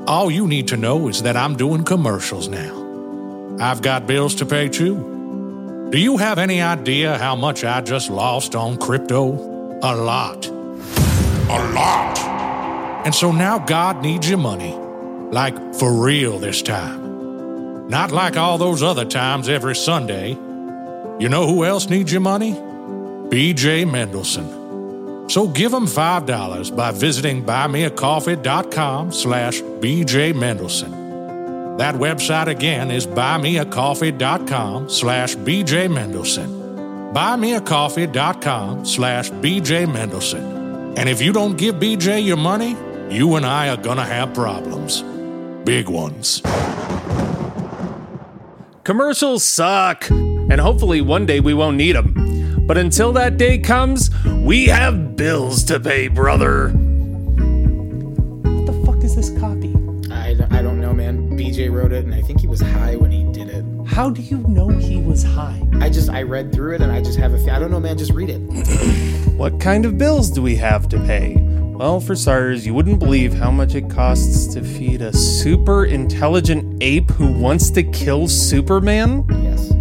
All 0.08 0.32
you 0.32 0.48
need 0.48 0.70
to 0.70 0.78
know 0.78 1.10
is 1.10 1.24
that 1.24 1.36
I'm 1.36 1.58
doing 1.58 1.84
commercials 1.84 2.48
now. 2.48 3.58
I've 3.60 3.82
got 3.82 4.08
bills 4.08 4.36
to 4.36 4.46
pay 4.46 4.70
too. 4.70 5.90
Do 5.92 6.00
you 6.00 6.16
have 6.16 6.38
any 6.38 6.62
idea 6.62 7.18
how 7.18 7.36
much 7.36 7.66
I 7.66 7.82
just 7.82 8.10
lost 8.10 8.56
on 8.56 8.78
crypto? 8.78 9.34
A 9.84 9.94
lot. 9.94 10.48
A 10.48 11.72
lot. 11.74 12.39
And 13.06 13.16
so 13.16 13.32
now 13.32 13.60
God 13.60 14.02
needs 14.02 14.30
your 14.30 14.38
money. 14.38 14.74
Like 15.32 15.76
for 15.76 15.94
real 15.94 16.40
this 16.40 16.62
time. 16.62 17.88
Not 17.90 18.12
like 18.12 18.38
all 18.38 18.58
those 18.58 18.84
other 18.84 19.06
times 19.06 19.50
every 19.50 19.76
Sunday. 19.76 20.30
You 20.30 21.30
know 21.30 21.48
who 21.48 21.66
else 21.66 21.90
needs 21.90 22.12
your 22.12 22.22
money? 22.22 22.54
BJ 22.54 23.86
Mendelson. 23.86 25.32
So 25.32 25.48
give 25.48 25.72
him 25.72 25.86
$5 25.86 26.76
by 26.76 26.92
visiting 26.92 27.44
buymeacoffee.com 27.44 29.12
slash 29.12 29.62
BJ 29.62 30.34
Mendelson. 30.34 31.78
That 31.78 31.96
website 31.96 32.48
again 32.48 32.92
is 32.92 33.06
buymeacoffee.com 33.08 34.90
slash 34.90 35.36
BJ 35.36 35.88
Mendelson. 35.88 37.14
Buymeacoffee.com 37.14 38.86
slash 38.86 39.30
BJ 39.32 39.86
Mendelson. 39.88 40.98
And 40.98 41.08
if 41.08 41.22
you 41.22 41.32
don't 41.32 41.58
give 41.58 41.76
BJ 41.76 42.26
your 42.26 42.38
money, 42.38 42.76
you 43.12 43.36
and 43.36 43.46
I 43.46 43.70
are 43.70 43.78
gonna 43.78 44.06
have 44.06 44.34
problems. 44.34 45.04
Big 45.66 45.90
ones. 45.90 46.42
Commercials 48.84 49.44
suck, 49.44 50.10
and 50.10 50.60
hopefully 50.60 51.02
one 51.02 51.26
day 51.26 51.40
we 51.40 51.54
won't 51.54 51.78
need 51.78 51.96
them. 51.96 52.66
But 52.66 52.78
until 52.78 53.12
that 53.14 53.38
day 53.38 53.58
comes, 53.58 54.10
we 54.44 54.68
have 54.68 55.16
bills 55.16 55.64
to 55.66 55.80
pay, 55.80 56.08
brother. 56.08 56.70
What 56.70 58.66
the 58.66 58.84
fuck 58.86 59.04
is 59.04 59.16
this 59.16 59.30
copy? 59.40 59.74
I, 60.12 60.36
I 60.52 60.62
don't 60.62 60.80
know, 60.80 60.94
man. 60.94 61.32
BJ 61.32 61.72
wrote 61.72 61.92
it, 61.92 62.06
and 62.06 62.14
I 62.14 62.22
think 62.22 62.42
he 62.42 62.48
was 62.48 62.62
high 62.62 62.96
when 62.96 63.12
he 63.12 63.24
did 63.32 63.50
it. 63.50 63.66
How 63.88 64.12
do 64.12 64.22
you 64.22 64.38
know 64.48 64.70
he 64.70 64.98
was 64.98 65.24
high? 65.24 65.68
I 65.82 65.90
just, 65.90 66.10
I 66.10 66.22
read 66.22 66.54
through 66.54 66.76
it, 66.76 66.82
and 66.82 66.92
I 66.92 67.02
just 67.02 67.18
have 67.18 67.34
a, 67.34 67.52
I 67.52 67.58
don't 67.58 67.72
know, 67.72 67.80
man, 67.80 67.98
just 67.98 68.12
read 68.12 68.30
it. 68.30 68.38
what 69.34 69.60
kind 69.60 69.86
of 69.86 69.98
bills 69.98 70.30
do 70.30 70.44
we 70.44 70.56
have 70.58 70.88
to 70.90 71.00
pay? 71.00 71.49
Well, 71.80 72.02
for 72.02 72.14
starters, 72.14 72.66
you 72.66 72.74
wouldn't 72.74 73.00
believe 73.00 73.34
how 73.34 73.52
much 73.52 73.74
it 73.74 73.90
costs 73.90 74.54
to 74.54 74.62
feed 74.62 75.02
a 75.02 75.14
super 75.14 75.86
intelligent 75.86 76.84
ape 76.84 77.10
who 77.12 77.32
wants 77.32 77.70
to 77.70 77.84
kill 77.84 78.28
Superman. 78.28 79.26
Yes. 79.30 79.72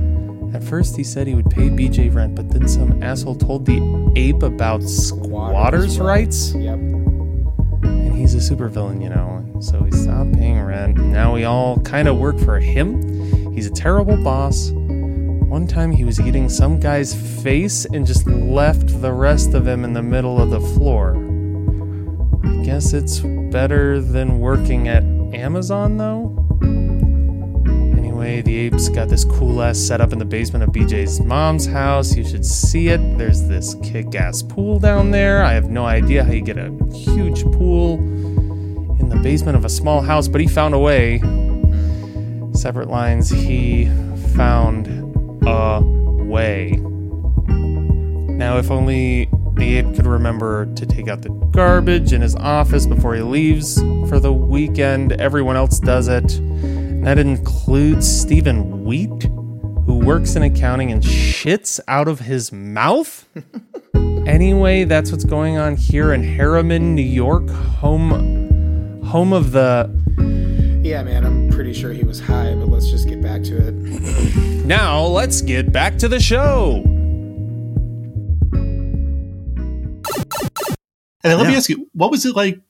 At 0.55 0.63
first, 0.63 0.97
he 0.97 1.03
said 1.03 1.27
he 1.27 1.35
would 1.35 1.51
pay 1.51 1.69
BJ 1.69 2.15
rent, 2.15 2.37
but 2.37 2.51
then 2.51 2.69
some 2.69 3.03
asshole 3.03 3.35
told 3.35 3.67
the 3.67 4.13
ape 4.15 4.45
about 4.45 4.85
squatters', 4.85 5.95
squatters 5.95 5.99
rights. 5.99 6.55
Yep. 6.55 6.79
And 6.79 8.15
he's 8.15 8.33
a 8.37 8.39
supervillain, 8.39 9.03
you 9.03 9.09
know. 9.09 9.45
So 9.61 9.83
he 9.83 9.91
stopped 9.91 10.35
paying 10.35 10.63
rent. 10.63 10.99
Now 10.99 11.35
we 11.35 11.43
all 11.43 11.81
kind 11.81 12.07
of 12.07 12.17
work 12.17 12.39
for 12.39 12.61
him. 12.61 13.53
He's 13.53 13.67
a 13.67 13.73
terrible 13.73 14.17
boss. 14.23 14.71
One 14.71 15.67
time 15.67 15.91
he 15.91 16.05
was 16.05 16.21
eating 16.21 16.49
some 16.49 16.79
guy's 16.79 17.13
face 17.43 17.87
and 17.87 18.07
just 18.07 18.25
left 18.29 19.03
the 19.03 19.13
rest 19.13 19.55
of 19.55 19.67
him 19.67 19.83
in 19.83 19.95
the 19.95 20.03
middle 20.03 20.41
of 20.41 20.51
the 20.51 20.61
floor 20.61 21.28
guess 22.65 22.93
it's 22.93 23.21
better 23.51 24.01
than 24.01 24.39
working 24.39 24.89
at 24.89 25.03
Amazon, 25.35 25.97
though? 25.97 26.35
Anyway, 27.97 28.09
Anyway, 28.29 28.43
the 28.43 28.57
ape's 28.59 28.89
got 28.89 29.09
this 29.09 29.25
cool 29.25 29.63
ass 29.63 29.79
setup 29.79 30.13
in 30.13 30.19
the 30.19 30.25
basement 30.25 30.63
of 30.63 30.71
BJ's 30.71 31.21
mom's 31.21 31.67
house. 31.67 32.15
You 32.15 32.25
should 32.25 32.45
see 32.45 32.89
it. 32.89 32.99
There's 33.17 33.47
this 33.49 33.75
kick 33.83 34.15
ass 34.17 34.43
pool 34.43 34.79
down 34.79 35.13
there. 35.13 35.45
I 35.45 35.53
have 35.53 35.71
no 35.71 35.87
idea 35.87 36.25
how 36.25 36.33
you 36.33 36.43
get 36.43 36.59
a 36.59 36.71
huge 36.93 37.45
pool 37.45 37.95
in 38.99 39.09
the 39.09 39.17
basement 39.23 39.57
of 39.57 39.65
a 39.65 39.69
small 39.69 40.03
house, 40.03 40.29
but 40.29 40.41
he 40.41 40.47
found 40.47 40.75
a 40.75 40.79
way. 40.79 41.21
Separate 42.53 42.91
lines, 42.91 43.31
he 43.31 43.87
found 44.35 44.89
a 45.47 45.81
way. 46.25 46.73
Now, 48.37 48.59
if 48.59 48.71
only 48.71 49.31
the 49.59 49.77
ape 49.77 49.95
could 49.95 50.07
remember 50.07 50.67
to 50.75 50.87
take 50.87 51.09
out 51.09 51.23
the 51.23 51.31
garbage 51.51 52.13
in 52.13 52.21
his 52.21 52.35
office 52.37 52.87
before 52.87 53.15
he 53.15 53.23
leaves 53.23 53.81
for 54.09 54.21
the 54.21 54.33
weekend, 54.33 55.13
everyone 55.13 55.57
else 55.57 55.81
does 55.81 56.09
it. 56.09 56.41
That 57.03 57.19
includes 57.19 58.07
Stephen 58.09 58.85
Wheat, 58.85 59.25
who 59.25 60.01
works 60.05 60.37
in 60.37 60.43
accounting 60.43 60.93
and 60.93 61.03
shits 61.03 61.81
out 61.89 62.09
of 62.09 62.21
his 62.21 62.53
mouth. 62.53 63.27
anyway, 64.27 64.85
that's 64.85 65.11
what's 65.11 65.25
going 65.25 65.59
on 65.59 65.77
here 65.77 66.13
in 66.13 66.23
Harriman, 66.23 66.95
New 66.95 67.03
York, 67.03 67.49
home 67.49 69.03
home 69.05 69.33
of 69.33 69.53
the 69.53 69.91
Yeah, 70.83 71.03
man, 71.03 71.25
I'm 71.25 71.51
pretty 71.51 71.73
sure 71.73 71.93
he 71.93 72.05
was 72.05 72.21
high, 72.21 72.55
but 72.55 72.69
let's 72.69 72.91
just 72.91 73.09
get 73.09 73.21
back 73.21 73.43
to 73.45 73.57
it. 73.57 74.55
Now, 74.69 75.01
let's 75.01 75.41
get 75.41 75.73
back 75.73 75.97
to 75.97 76.09
the 76.09 76.21
show. 76.21 76.85
And 81.25 81.39
let 81.39 81.49
me 81.49 81.57
ask 81.57 81.69
you, 81.69 81.89
what 81.95 82.11
was 82.11 82.25
it 82.25 82.37
like 82.37 82.61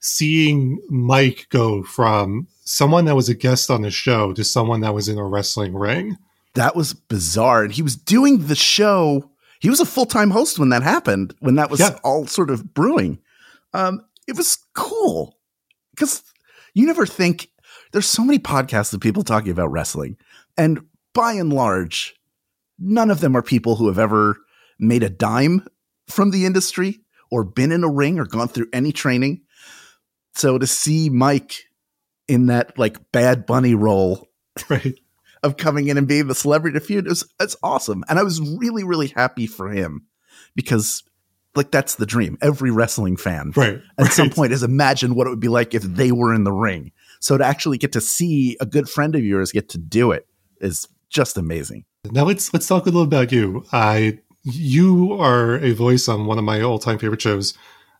seeing 0.00 0.80
Mike 0.88 1.46
go 1.50 1.82
from 1.82 2.46
someone 2.64 3.06
that 3.06 3.16
was 3.16 3.28
a 3.28 3.34
guest 3.34 3.70
on 3.70 3.82
the 3.82 3.90
show 3.90 4.32
to 4.34 4.44
someone 4.44 4.80
that 4.82 4.94
was 4.94 5.08
in 5.08 5.18
a 5.18 5.24
wrestling 5.24 5.74
ring? 5.74 6.16
That 6.54 6.76
was 6.76 6.92
bizarre. 6.94 7.64
And 7.64 7.72
he 7.72 7.82
was 7.82 7.96
doing 7.96 8.46
the 8.46 8.54
show. 8.54 9.30
He 9.60 9.70
was 9.70 9.80
a 9.80 9.86
full 9.86 10.06
time 10.06 10.30
host 10.30 10.58
when 10.58 10.68
that 10.70 10.82
happened, 10.82 11.34
when 11.40 11.54
that 11.56 11.70
was 11.70 11.80
Yeah. 11.80 11.98
all 12.04 12.26
sort 12.26 12.50
of 12.50 12.74
brewing. 12.74 13.18
Um, 13.74 14.02
it 14.26 14.36
was 14.36 14.58
cool 14.74 15.38
because 15.94 16.22
you 16.74 16.86
never 16.86 17.06
think 17.06 17.50
there's 17.92 18.06
so 18.06 18.24
many 18.24 18.38
podcasts 18.38 18.92
of 18.92 19.00
people 19.00 19.22
talking 19.22 19.50
about 19.50 19.72
wrestling. 19.72 20.16
And 20.56 20.80
by 21.14 21.32
and 21.32 21.52
large, 21.52 22.14
none 22.78 23.10
of 23.10 23.20
them 23.20 23.36
are 23.36 23.42
people 23.42 23.76
who 23.76 23.88
have 23.88 23.98
ever 23.98 24.38
made 24.78 25.02
a 25.02 25.08
dime 25.10 25.66
from 26.06 26.30
the 26.30 26.44
industry 26.46 27.00
or 27.30 27.44
been 27.44 27.72
in 27.72 27.84
a 27.84 27.88
ring 27.90 28.18
or 28.18 28.24
gone 28.24 28.48
through 28.48 28.68
any 28.72 28.92
training. 28.92 29.42
So 30.34 30.58
to 30.58 30.66
see 30.66 31.08
Mike 31.10 31.64
in 32.26 32.46
that 32.46 32.78
like 32.78 33.10
bad 33.12 33.46
bunny 33.46 33.74
role 33.74 34.28
Right. 34.68 34.94
of 35.42 35.56
coming 35.56 35.86
in 35.88 35.96
and 35.96 36.08
being 36.08 36.26
the 36.26 36.34
celebrity 36.34 36.78
to 36.78 36.84
feud 36.84 37.06
is 37.06 37.24
it's 37.40 37.56
awesome. 37.62 38.04
And 38.08 38.18
I 38.18 38.22
was 38.24 38.40
really, 38.40 38.82
really 38.84 39.06
happy 39.08 39.46
for 39.46 39.70
him 39.70 40.06
because 40.56 41.02
like 41.54 41.70
that's 41.70 41.94
the 41.96 42.06
dream. 42.06 42.36
Every 42.42 42.70
wrestling 42.70 43.16
fan 43.16 43.52
Right. 43.56 43.80
at 43.98 44.12
some 44.12 44.30
point 44.30 44.50
has 44.52 44.62
imagined 44.62 45.14
what 45.16 45.26
it 45.26 45.30
would 45.30 45.40
be 45.40 45.48
like 45.48 45.74
if 45.74 45.82
they 45.82 46.12
were 46.12 46.34
in 46.34 46.44
the 46.44 46.52
ring. 46.52 46.92
So 47.20 47.36
to 47.38 47.44
actually 47.44 47.78
get 47.78 47.92
to 47.92 48.00
see 48.00 48.56
a 48.60 48.66
good 48.66 48.88
friend 48.88 49.14
of 49.14 49.24
yours 49.24 49.52
get 49.52 49.68
to 49.70 49.78
do 49.78 50.12
it 50.12 50.26
is 50.60 50.88
just 51.08 51.36
amazing. 51.36 51.84
Now 52.10 52.24
let's 52.24 52.52
let's 52.52 52.66
talk 52.66 52.82
a 52.82 52.86
little 52.86 53.02
about 53.02 53.32
you. 53.32 53.64
I 53.72 54.18
you 54.52 55.12
are 55.14 55.56
a 55.56 55.72
voice 55.72 56.08
on 56.08 56.26
one 56.26 56.38
of 56.38 56.44
my 56.44 56.60
all 56.60 56.78
time 56.78 56.98
favorite 56.98 57.22
shows, 57.22 57.54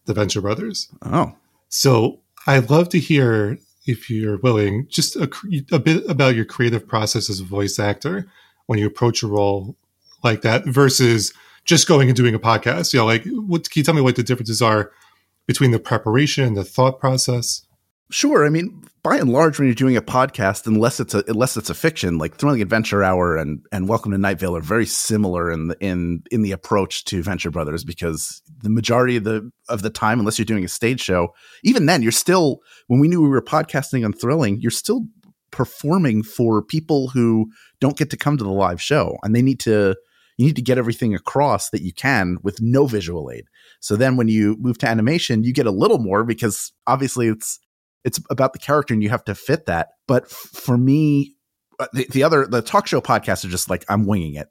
The 0.07 0.14
Venture 0.14 0.40
Brothers. 0.40 0.88
Oh, 1.02 1.35
So 1.69 2.21
I'd 2.47 2.71
love 2.71 2.88
to 2.90 2.99
hear, 2.99 3.59
if 3.87 4.09
you're 4.11 4.38
willing, 4.38 4.87
just 4.88 5.17
a, 5.17 5.31
a 5.73 5.78
bit 5.78 6.09
about 6.09 6.35
your 6.35 6.45
creative 6.45 6.87
process 6.87 7.28
as 7.28 7.40
a 7.40 7.45
voice 7.45 7.78
actor 7.78 8.26
when 8.67 8.78
you 8.78 8.87
approach 8.87 9.23
a 9.23 9.26
role 9.26 9.76
like 10.23 10.43
that 10.43 10.67
versus 10.67 11.33
just 11.64 11.87
going 11.87 12.09
and 12.09 12.17
doing 12.17 12.35
a 12.35 12.38
podcast. 12.38 12.93
You 12.93 13.00
know, 13.00 13.07
like 13.07 13.26
what 13.26 13.69
can 13.71 13.81
you 13.81 13.85
tell 13.85 13.95
me 13.95 14.00
what 14.00 14.17
the 14.17 14.23
differences 14.23 14.62
are 14.62 14.90
between 15.47 15.71
the 15.71 15.78
preparation, 15.78 16.45
and 16.45 16.57
the 16.57 16.64
thought 16.64 17.00
process? 17.00 17.62
Sure. 18.11 18.47
I 18.47 18.49
mean, 18.49 18.85
by 19.03 19.19
and 19.19 19.31
large, 19.31 19.59
when 19.59 19.69
you're 19.69 19.75
doing 19.75 19.97
a 19.97 20.00
podcast, 20.00 20.67
unless 20.67 20.99
it's 20.99 21.12
a 21.12 21.23
unless 21.29 21.59
it's 21.59 21.69
a 21.69 21.75
fiction, 21.75 22.17
like 22.17 22.37
Thrilling 22.37 22.62
Adventure 22.62 23.03
Hour 23.05 23.37
and 23.37 23.61
and 23.71 23.87
Welcome 23.87 24.12
to 24.12 24.19
Night 24.19 24.41
Vale 24.41 24.57
are 24.57 24.62
very 24.62 24.87
similar 24.87 25.50
in 25.50 25.69
the 25.69 25.77
in 25.81 26.23
in 26.31 26.41
the 26.41 26.53
approach 26.53 27.05
to 27.07 27.23
Venture 27.23 27.50
Brothers 27.50 27.85
because 27.85 28.41
the 28.62 28.71
majority 28.71 29.17
of 29.17 29.25
the 29.25 29.53
of 29.69 29.83
the 29.83 29.91
time, 29.91 30.21
unless 30.21 30.38
you're 30.38 30.47
doing 30.47 30.65
a 30.65 30.69
stage 30.69 31.03
show, 31.03 31.35
even 31.65 31.85
then, 31.85 32.03
you're 32.03 32.11
still 32.11 32.61
when 32.87 32.99
we 32.99 33.09
knew 33.09 33.21
we 33.21 33.29
were 33.29 33.43
podcasting 33.43 34.07
on 34.07 34.15
Thrilling, 34.15 34.59
you're 34.59 34.71
still 34.71 35.07
performing 35.50 36.23
for 36.23 36.62
people 36.62 37.09
who 37.09 37.50
don't 37.79 37.99
get 37.99 38.09
to 38.09 38.17
come 38.17 38.38
to 38.38 38.45
the 38.45 38.50
live 38.50 38.81
show, 38.81 39.19
and 39.23 39.37
they 39.37 39.43
need 39.43 39.61
to 39.61 39.95
you 40.38 40.47
need 40.47 40.57
to 40.57 40.62
get 40.62 40.79
everything 40.79 41.15
across 41.15 41.69
that 41.71 41.83
you 41.83 41.93
can 41.93 42.38
with 42.43 42.62
no 42.62 42.87
visual 42.87 43.31
aid. 43.31 43.45
So 43.81 43.97
then 43.97 44.17
when 44.17 44.29
you 44.29 44.57
move 44.61 44.79
to 44.79 44.88
animation, 44.88 45.45
you 45.45 45.53
get 45.53 45.67
a 45.67 45.71
little 45.71 45.99
more 45.99 46.25
because 46.25 46.73
obviously 46.87 47.29
it's 47.29 47.59
it's 48.05 48.21
about 48.31 48.52
the 48.52 48.59
character 48.59 48.95
and 48.95 49.02
you 49.02 49.11
have 49.11 49.25
to 49.25 49.35
fit 49.35 49.67
that. 49.67 49.88
But 50.07 50.31
for 50.31 50.78
me, 50.78 51.35
uh, 51.78 51.87
the, 51.93 52.07
the 52.11 52.23
other 52.23 52.47
the 52.47 52.62
talk 52.62 52.87
show 52.87 53.00
podcasts 53.00 53.45
are 53.45 53.49
just 53.49 53.71
like 53.71 53.85
I'm 53.88 54.07
winging 54.07 54.35
it. 54.35 54.49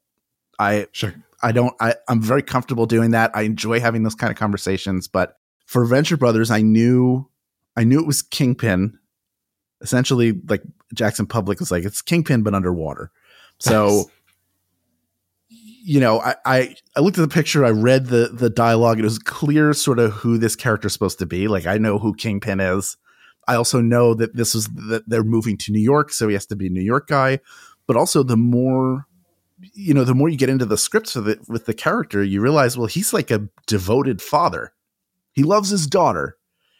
I 0.60 0.88
Sure. 0.92 1.14
I 1.42 1.52
don't 1.52 1.76
I, 1.80 1.96
I'm 2.08 2.22
very 2.22 2.42
comfortable 2.42 2.86
doing 2.86 3.12
that. 3.12 3.32
I 3.36 3.44
enjoy 3.44 3.80
having 3.80 4.04
those 4.04 4.16
kind 4.16 4.32
of 4.32 4.38
conversations. 4.38 5.08
But 5.08 5.36
for 5.66 5.86
Venture 5.86 6.18
Brothers, 6.18 6.52
I 6.52 6.62
knew 6.62 7.30
I 7.76 7.84
knew 7.84 8.00
it 8.00 8.08
was 8.08 8.22
Kingpin. 8.22 8.98
Essentially, 9.82 10.34
like 10.48 10.64
Jackson 10.94 11.28
Publick 11.28 11.60
was 11.60 11.72
like 11.72 11.84
it's 11.84 12.02
Kingpin 12.02 12.44
but 12.44 12.56
underwater. 12.56 13.12
So 13.60 13.86
Nice. 13.86 14.06
you 15.50 16.00
know, 16.00 16.20
I, 16.20 16.36
I 16.46 16.76
I 16.96 17.00
looked 17.02 17.18
at 17.18 17.22
the 17.22 17.34
picture, 17.34 17.64
I 17.64 17.70
read 17.70 18.08
the 18.08 18.30
the 18.34 18.50
dialogue, 18.50 19.00
it 19.00 19.04
was 19.04 19.20
clear 19.20 19.74
sort 19.74 20.00
of 20.00 20.14
who 20.14 20.38
this 20.38 20.56
character's 20.56 20.94
supposed 20.94 21.20
to 21.20 21.26
be. 21.26 21.48
Like 21.48 21.68
I 21.68 21.78
know 21.78 22.00
who 22.00 22.16
Kingpin 22.16 22.60
is. 22.60 22.98
I 23.48 23.56
also 23.56 23.82
know 23.82 24.14
that 24.14 24.36
this 24.36 24.56
is 24.56 24.68
that 24.90 25.04
they're 25.08 25.24
moving 25.24 25.58
to 25.58 25.72
New 25.72 25.82
York, 25.82 26.12
so 26.12 26.28
he 26.28 26.34
has 26.34 26.46
to 26.48 26.56
be 26.56 26.68
a 26.68 26.72
New 26.72 26.82
York 26.82 27.08
guy. 27.08 27.40
But 27.86 27.96
also 27.96 28.24
the 28.24 28.38
more 28.38 29.08
you 29.60 29.94
know, 29.94 30.04
the 30.04 30.14
more 30.14 30.30
you 30.30 30.38
get 30.38 30.50
into 30.50 30.66
the 30.66 30.78
scripts 30.78 31.16
with 31.16 31.30
it 31.30 31.40
with 31.48 31.66
the 31.66 31.74
character, 31.74 32.24
you 32.24 32.42
realize, 32.42 32.78
well, 32.78 32.88
he's 32.88 33.14
like 33.14 33.32
a 33.32 33.48
devoted 33.66 34.22
father. 34.22 34.74
He 35.34 35.44
loves 35.44 35.70
his 35.70 35.88
daughter. 35.88 36.38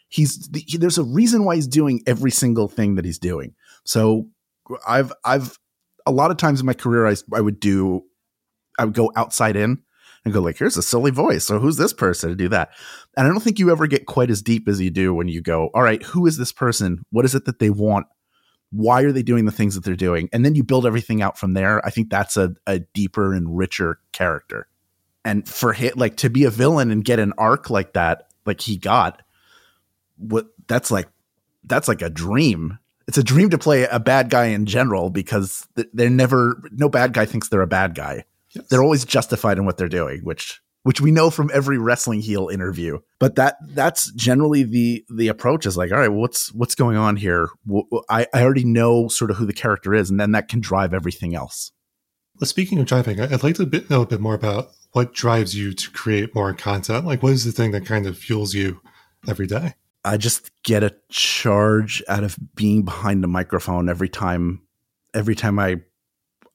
He's 0.08 0.48
he, 0.54 0.78
there's 0.78 0.98
a 0.98 1.04
reason 1.04 1.44
why 1.44 1.56
he's 1.56 1.66
doing 1.66 2.02
every 2.06 2.30
single 2.30 2.68
thing 2.68 2.94
that 2.94 3.04
he's 3.04 3.18
doing. 3.18 3.54
So 3.84 4.28
I've 4.86 5.12
I've 5.24 5.58
a 6.06 6.12
lot 6.12 6.30
of 6.30 6.36
times 6.36 6.60
in 6.60 6.66
my 6.66 6.74
career 6.74 7.06
I 7.06 7.16
I 7.34 7.40
would 7.40 7.60
do 7.60 8.04
I 8.78 8.84
would 8.84 8.94
go 8.94 9.12
outside 9.16 9.56
in 9.56 9.82
and 10.24 10.34
go 10.34 10.40
like, 10.40 10.58
here's 10.58 10.76
a 10.76 10.82
silly 10.82 11.10
voice. 11.10 11.44
So 11.44 11.58
who's 11.58 11.76
this 11.76 11.92
person 11.92 12.30
to 12.30 12.36
do 12.36 12.48
that? 12.48 12.70
And 13.16 13.26
I 13.26 13.30
don't 13.30 13.40
think 13.40 13.58
you 13.58 13.70
ever 13.70 13.86
get 13.86 14.06
quite 14.06 14.30
as 14.30 14.42
deep 14.42 14.68
as 14.68 14.80
you 14.80 14.90
do 14.90 15.14
when 15.14 15.28
you 15.28 15.40
go, 15.40 15.70
all 15.74 15.82
right, 15.82 16.02
who 16.02 16.26
is 16.26 16.36
this 16.36 16.52
person? 16.52 17.04
What 17.10 17.24
is 17.24 17.34
it 17.34 17.44
that 17.46 17.58
they 17.58 17.70
want? 17.70 18.06
Why 18.70 19.02
are 19.02 19.12
they 19.12 19.22
doing 19.22 19.46
the 19.46 19.52
things 19.52 19.74
that 19.74 19.84
they're 19.84 19.96
doing? 19.96 20.28
And 20.32 20.44
then 20.44 20.54
you 20.54 20.62
build 20.62 20.86
everything 20.86 21.22
out 21.22 21.38
from 21.38 21.54
there. 21.54 21.84
I 21.86 21.90
think 21.90 22.10
that's 22.10 22.36
a, 22.36 22.54
a 22.66 22.80
deeper 22.80 23.32
and 23.32 23.56
richer 23.56 24.00
character. 24.12 24.68
And 25.24 25.48
for 25.48 25.72
him, 25.72 25.94
like 25.96 26.16
to 26.18 26.30
be 26.30 26.44
a 26.44 26.50
villain 26.50 26.90
and 26.90 27.04
get 27.04 27.18
an 27.18 27.32
arc 27.38 27.70
like 27.70 27.94
that, 27.94 28.28
like 28.44 28.60
he 28.60 28.76
got, 28.76 29.22
what 30.16 30.48
that's 30.66 30.90
like, 30.90 31.08
that's 31.64 31.88
like 31.88 32.02
a 32.02 32.10
dream. 32.10 32.78
It's 33.06 33.18
a 33.18 33.22
dream 33.22 33.50
to 33.50 33.58
play 33.58 33.84
a 33.84 34.00
bad 34.00 34.28
guy 34.28 34.46
in 34.46 34.66
general 34.66 35.08
because 35.08 35.66
they're 35.94 36.10
never, 36.10 36.62
no 36.72 36.88
bad 36.88 37.14
guy 37.14 37.24
thinks 37.24 37.48
they're 37.48 37.62
a 37.62 37.66
bad 37.66 37.94
guy 37.94 38.24
Yes. 38.58 38.68
they're 38.68 38.82
always 38.82 39.04
justified 39.04 39.58
in 39.58 39.64
what 39.64 39.76
they're 39.76 39.88
doing 39.88 40.20
which 40.22 40.60
which 40.84 41.00
we 41.00 41.10
know 41.10 41.28
from 41.30 41.50
every 41.52 41.76
wrestling 41.78 42.20
heel 42.20 42.48
interview 42.48 42.98
but 43.18 43.34
that 43.36 43.56
that's 43.68 44.12
generally 44.12 44.62
the 44.62 45.04
the 45.14 45.28
approach 45.28 45.66
is 45.66 45.76
like 45.76 45.92
all 45.92 45.98
right 45.98 46.08
well, 46.08 46.20
what's 46.20 46.52
what's 46.54 46.74
going 46.74 46.96
on 46.96 47.16
here 47.16 47.48
I, 48.08 48.26
I 48.32 48.42
already 48.42 48.64
know 48.64 49.08
sort 49.08 49.30
of 49.30 49.36
who 49.36 49.46
the 49.46 49.52
character 49.52 49.94
is 49.94 50.10
and 50.10 50.18
then 50.20 50.32
that 50.32 50.48
can 50.48 50.60
drive 50.60 50.94
everything 50.94 51.34
else 51.34 51.72
Well, 52.40 52.46
speaking 52.46 52.78
of 52.78 52.86
driving, 52.86 53.20
I'd 53.20 53.42
like 53.42 53.56
to 53.56 53.66
bit, 53.66 53.90
know 53.90 54.02
a 54.02 54.06
bit 54.06 54.20
more 54.20 54.34
about 54.34 54.70
what 54.92 55.12
drives 55.12 55.54
you 55.54 55.74
to 55.74 55.90
create 55.90 56.34
more 56.34 56.54
content. 56.54 57.04
Like, 57.04 57.22
what 57.22 57.32
is 57.32 57.44
the 57.44 57.52
thing 57.52 57.72
that 57.72 57.84
kind 57.84 58.06
of 58.06 58.16
fuels 58.16 58.54
you 58.54 58.80
every 59.28 59.46
day? 59.46 59.74
i 60.04 60.16
just 60.16 60.50
get 60.62 60.82
a 60.84 60.94
charge 61.08 62.02
out 62.08 62.22
of 62.24 62.36
being 62.54 62.82
behind 62.84 63.24
a 63.24 63.26
microphone 63.26 63.88
every 63.88 64.08
time 64.08 64.62
every 65.12 65.34
time 65.34 65.58
i 65.58 65.76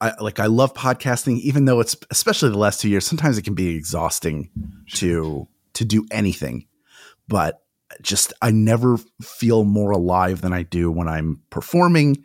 I, 0.03 0.13
like 0.19 0.41
I 0.41 0.47
love 0.47 0.73
podcasting, 0.73 1.39
even 1.39 1.63
though 1.63 1.79
it's 1.79 1.95
especially 2.11 2.49
the 2.49 2.57
last 2.57 2.81
two 2.81 2.89
years. 2.89 3.05
Sometimes 3.05 3.37
it 3.37 3.43
can 3.43 3.53
be 3.53 3.69
exhausting 3.69 4.49
to 4.95 5.47
to 5.75 5.85
do 5.85 6.05
anything, 6.11 6.67
but 7.29 7.61
just 8.01 8.33
I 8.41 8.51
never 8.51 8.97
feel 9.21 9.63
more 9.63 9.91
alive 9.91 10.41
than 10.41 10.51
I 10.51 10.63
do 10.63 10.91
when 10.91 11.07
I'm 11.07 11.41
performing, 11.51 12.21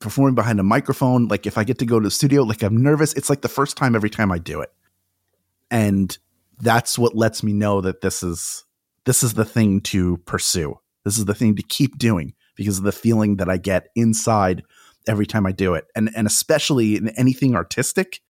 performing 0.00 0.34
behind 0.34 0.58
a 0.58 0.64
microphone. 0.64 1.28
Like 1.28 1.46
if 1.46 1.56
I 1.56 1.62
get 1.62 1.78
to 1.78 1.86
go 1.86 2.00
to 2.00 2.04
the 2.04 2.10
studio, 2.10 2.42
like 2.42 2.64
I'm 2.64 2.82
nervous. 2.82 3.12
It's 3.14 3.30
like 3.30 3.42
the 3.42 3.48
first 3.48 3.76
time 3.76 3.94
every 3.94 4.10
time 4.10 4.32
I 4.32 4.38
do 4.38 4.60
it, 4.60 4.72
and 5.70 6.18
that's 6.58 6.98
what 6.98 7.14
lets 7.14 7.44
me 7.44 7.52
know 7.52 7.80
that 7.80 8.00
this 8.00 8.24
is 8.24 8.64
this 9.04 9.22
is 9.22 9.34
the 9.34 9.44
thing 9.44 9.82
to 9.82 10.16
pursue. 10.18 10.80
This 11.04 11.16
is 11.16 11.26
the 11.26 11.34
thing 11.34 11.54
to 11.54 11.62
keep 11.62 11.96
doing 11.96 12.34
because 12.56 12.78
of 12.78 12.84
the 12.84 12.90
feeling 12.90 13.36
that 13.36 13.48
I 13.48 13.56
get 13.56 13.86
inside 13.94 14.64
every 15.06 15.26
time 15.26 15.46
I 15.46 15.52
do 15.52 15.74
it. 15.74 15.86
And 15.94 16.10
and 16.16 16.26
especially 16.26 16.96
in 16.96 17.08
anything 17.10 17.54
artistic, 17.54 18.20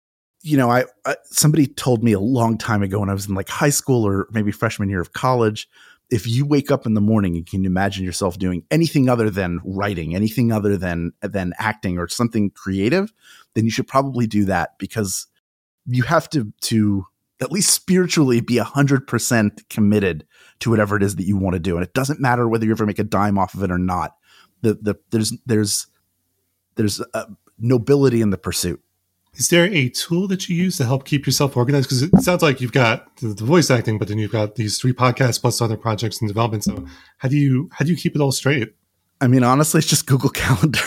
you 0.43 0.57
know, 0.57 0.71
I, 0.71 0.85
I 1.05 1.17
somebody 1.25 1.67
told 1.67 2.03
me 2.03 2.13
a 2.13 2.21
long 2.21 2.59
time 2.59 2.83
ago 2.83 3.01
when 3.01 3.11
I 3.11 3.15
was 3.15 3.29
in 3.29 3.35
like 3.35 3.49
high 3.49 3.71
school 3.71 4.07
or 4.07 4.29
maybe 4.31 4.53
freshman 4.53 4.89
year 4.89 5.01
of 5.01 5.13
college, 5.13 5.69
if 6.11 6.27
you 6.27 6.45
wake 6.45 6.71
up 6.71 6.87
in 6.87 6.95
the 6.95 7.01
morning 7.01 7.37
and 7.37 7.47
can 7.47 7.65
imagine 7.65 8.05
yourself 8.05 8.39
doing 8.39 8.65
anything 8.71 9.09
other 9.09 9.31
than 9.31 9.61
writing, 9.65 10.15
anything 10.15 10.53
other 10.53 10.77
than 10.77 11.13
than 11.23 11.53
acting 11.59 11.99
or 11.99 12.09
something 12.09 12.51
creative, 12.51 13.13
then 13.55 13.65
you 13.65 13.71
should 13.71 13.89
probably 13.89 14.27
do 14.27 14.45
that 14.47 14.79
because 14.79 15.27
you 15.87 16.03
have 16.05 16.29
to 16.31 16.53
to 16.63 17.07
at 17.43 17.51
least 17.51 17.71
spiritually 17.71 18.43
be 18.43 18.57
100% 18.57 19.69
committed 19.71 20.27
to 20.59 20.69
whatever 20.69 20.97
it 20.97 21.03
is 21.03 21.17
that 21.17 21.25
you 21.25 21.39
want 21.39 21.55
to 21.55 21.61
do 21.61 21.77
and 21.77 21.85
it 21.85 21.95
doesn't 21.95 22.21
matter 22.21 22.47
whether 22.47 22.67
you 22.67 22.71
ever 22.71 22.85
make 22.85 22.99
a 22.99 23.05
dime 23.05 23.39
off 23.39 23.55
of 23.55 23.63
it 23.63 23.71
or 23.71 23.79
not 23.79 24.17
the 24.63 24.75
the 24.75 24.95
there's 25.11 25.33
there's 25.47 25.87
there's 26.77 27.01
a 27.15 27.27
nobility 27.59 28.21
in 28.23 28.31
the 28.31 28.39
pursuit 28.39 28.83
is 29.35 29.49
there 29.49 29.73
a 29.73 29.89
tool 29.89 30.27
that 30.29 30.49
you 30.49 30.57
use 30.57 30.77
to 30.79 30.85
help 30.85 31.05
keep 31.05 31.25
yourself 31.25 31.57
organized? 31.57 31.89
Because 31.89 32.03
it 32.03 32.11
sounds 32.21 32.43
like 32.43 32.61
you've 32.61 32.73
got 32.73 33.17
the, 33.17 33.29
the, 33.29 33.45
voice 33.45 33.71
acting, 33.71 33.99
but 33.99 34.09
then 34.09 34.19
you've 34.19 34.33
got 34.33 34.57
these 34.57 34.79
three 34.79 34.93
podcasts 34.93 35.41
plus 35.41 35.61
other 35.61 35.77
projects 35.77 36.21
in 36.21 36.29
development. 36.29 36.65
So 36.65 36.85
how 37.19 37.29
do 37.29 37.37
you 37.37 37.71
how 37.73 37.85
do 37.85 37.91
you 37.91 37.97
keep 37.97 38.15
it 38.15 38.21
all 38.21 38.33
straight? 38.33 38.75
I 39.21 39.29
mean, 39.29 39.45
honestly, 39.45 39.79
it's 39.79 39.87
just 39.87 40.07
Google 40.07 40.31
Calendar. 40.35 40.81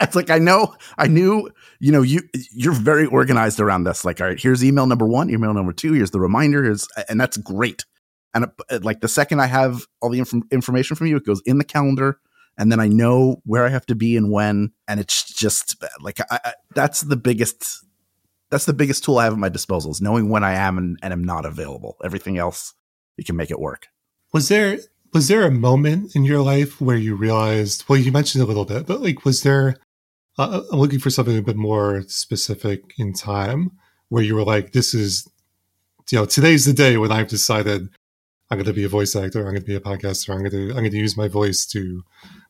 it's 0.00 0.16
like 0.16 0.30
I 0.30 0.38
know, 0.38 0.74
I 0.96 1.08
knew, 1.08 1.50
you 1.78 1.92
know, 1.92 2.02
you 2.02 2.22
you're 2.52 2.72
very 2.72 3.06
organized 3.06 3.60
around 3.60 3.84
this. 3.84 4.04
Like, 4.04 4.20
all 4.20 4.28
right, 4.28 4.40
here's 4.40 4.64
email 4.64 4.86
number 4.86 5.06
one, 5.06 5.30
email 5.30 5.52
number 5.52 5.72
two, 5.72 5.92
here's 5.92 6.12
the 6.12 6.20
reminder, 6.20 6.64
here's, 6.64 6.88
and 7.08 7.20
that's 7.20 7.36
great. 7.36 7.84
And 8.32 8.46
uh, 8.70 8.78
like 8.82 9.00
the 9.00 9.08
second 9.08 9.40
I 9.40 9.46
have 9.46 9.86
all 10.00 10.10
the 10.10 10.20
inf- 10.20 10.34
information 10.50 10.96
from 10.96 11.06
you, 11.08 11.16
it 11.16 11.26
goes 11.26 11.42
in 11.44 11.58
the 11.58 11.64
calendar 11.64 12.18
and 12.58 12.72
then 12.72 12.80
I 12.80 12.88
know 12.88 13.42
where 13.44 13.66
I 13.66 13.70
have 13.70 13.86
to 13.86 13.94
be 13.94 14.16
and 14.16 14.30
when. 14.30 14.72
And 14.88 15.00
it's 15.00 15.24
just 15.32 15.82
like 16.00 16.20
I, 16.30 16.40
I, 16.44 16.52
that's 16.74 17.02
the 17.02 17.16
biggest 17.16 17.84
that's 18.50 18.64
the 18.64 18.72
biggest 18.72 19.04
tool 19.04 19.18
I 19.18 19.24
have 19.24 19.32
at 19.32 19.38
my 19.38 19.48
disposal 19.48 19.90
is 19.90 20.00
knowing 20.00 20.28
when 20.28 20.44
I 20.44 20.54
am 20.54 20.78
and, 20.78 20.98
and 21.02 21.12
am 21.12 21.24
not 21.24 21.44
available. 21.44 21.96
Everything 22.04 22.38
else, 22.38 22.74
you 23.16 23.24
can 23.24 23.36
make 23.36 23.50
it 23.50 23.58
work. 23.58 23.88
Was 24.32 24.48
there 24.48 24.78
was 25.12 25.28
there 25.28 25.44
a 25.44 25.50
moment 25.50 26.14
in 26.14 26.24
your 26.24 26.42
life 26.42 26.80
where 26.80 26.96
you 26.96 27.14
realized? 27.14 27.84
Well, 27.88 27.98
you 27.98 28.12
mentioned 28.12 28.42
a 28.42 28.46
little 28.46 28.64
bit, 28.64 28.86
but 28.86 29.00
like, 29.00 29.24
was 29.24 29.42
there? 29.42 29.76
Uh, 30.38 30.62
I'm 30.70 30.78
looking 30.78 30.98
for 30.98 31.08
something 31.08 31.38
a 31.38 31.42
bit 31.42 31.56
more 31.56 32.02
specific 32.08 32.92
in 32.98 33.14
time 33.14 33.70
where 34.10 34.22
you 34.22 34.34
were 34.34 34.44
like, 34.44 34.72
"This 34.72 34.92
is, 34.92 35.26
you 36.10 36.18
know, 36.18 36.26
today's 36.26 36.66
the 36.66 36.74
day 36.74 36.98
when 36.98 37.10
I've 37.10 37.28
decided 37.28 37.88
I'm 38.50 38.58
going 38.58 38.66
to 38.66 38.72
be 38.72 38.84
a 38.84 38.88
voice 38.88 39.16
actor. 39.16 39.40
I'm 39.40 39.54
going 39.54 39.60
to 39.60 39.66
be 39.66 39.74
a 39.74 39.80
podcaster. 39.80 40.32
I'm 40.32 40.40
going 40.40 40.50
to 40.50 40.68
I'm 40.70 40.82
going 40.82 40.90
to 40.90 40.96
use 40.98 41.16
my 41.16 41.28
voice 41.28 41.66
to 41.66 42.02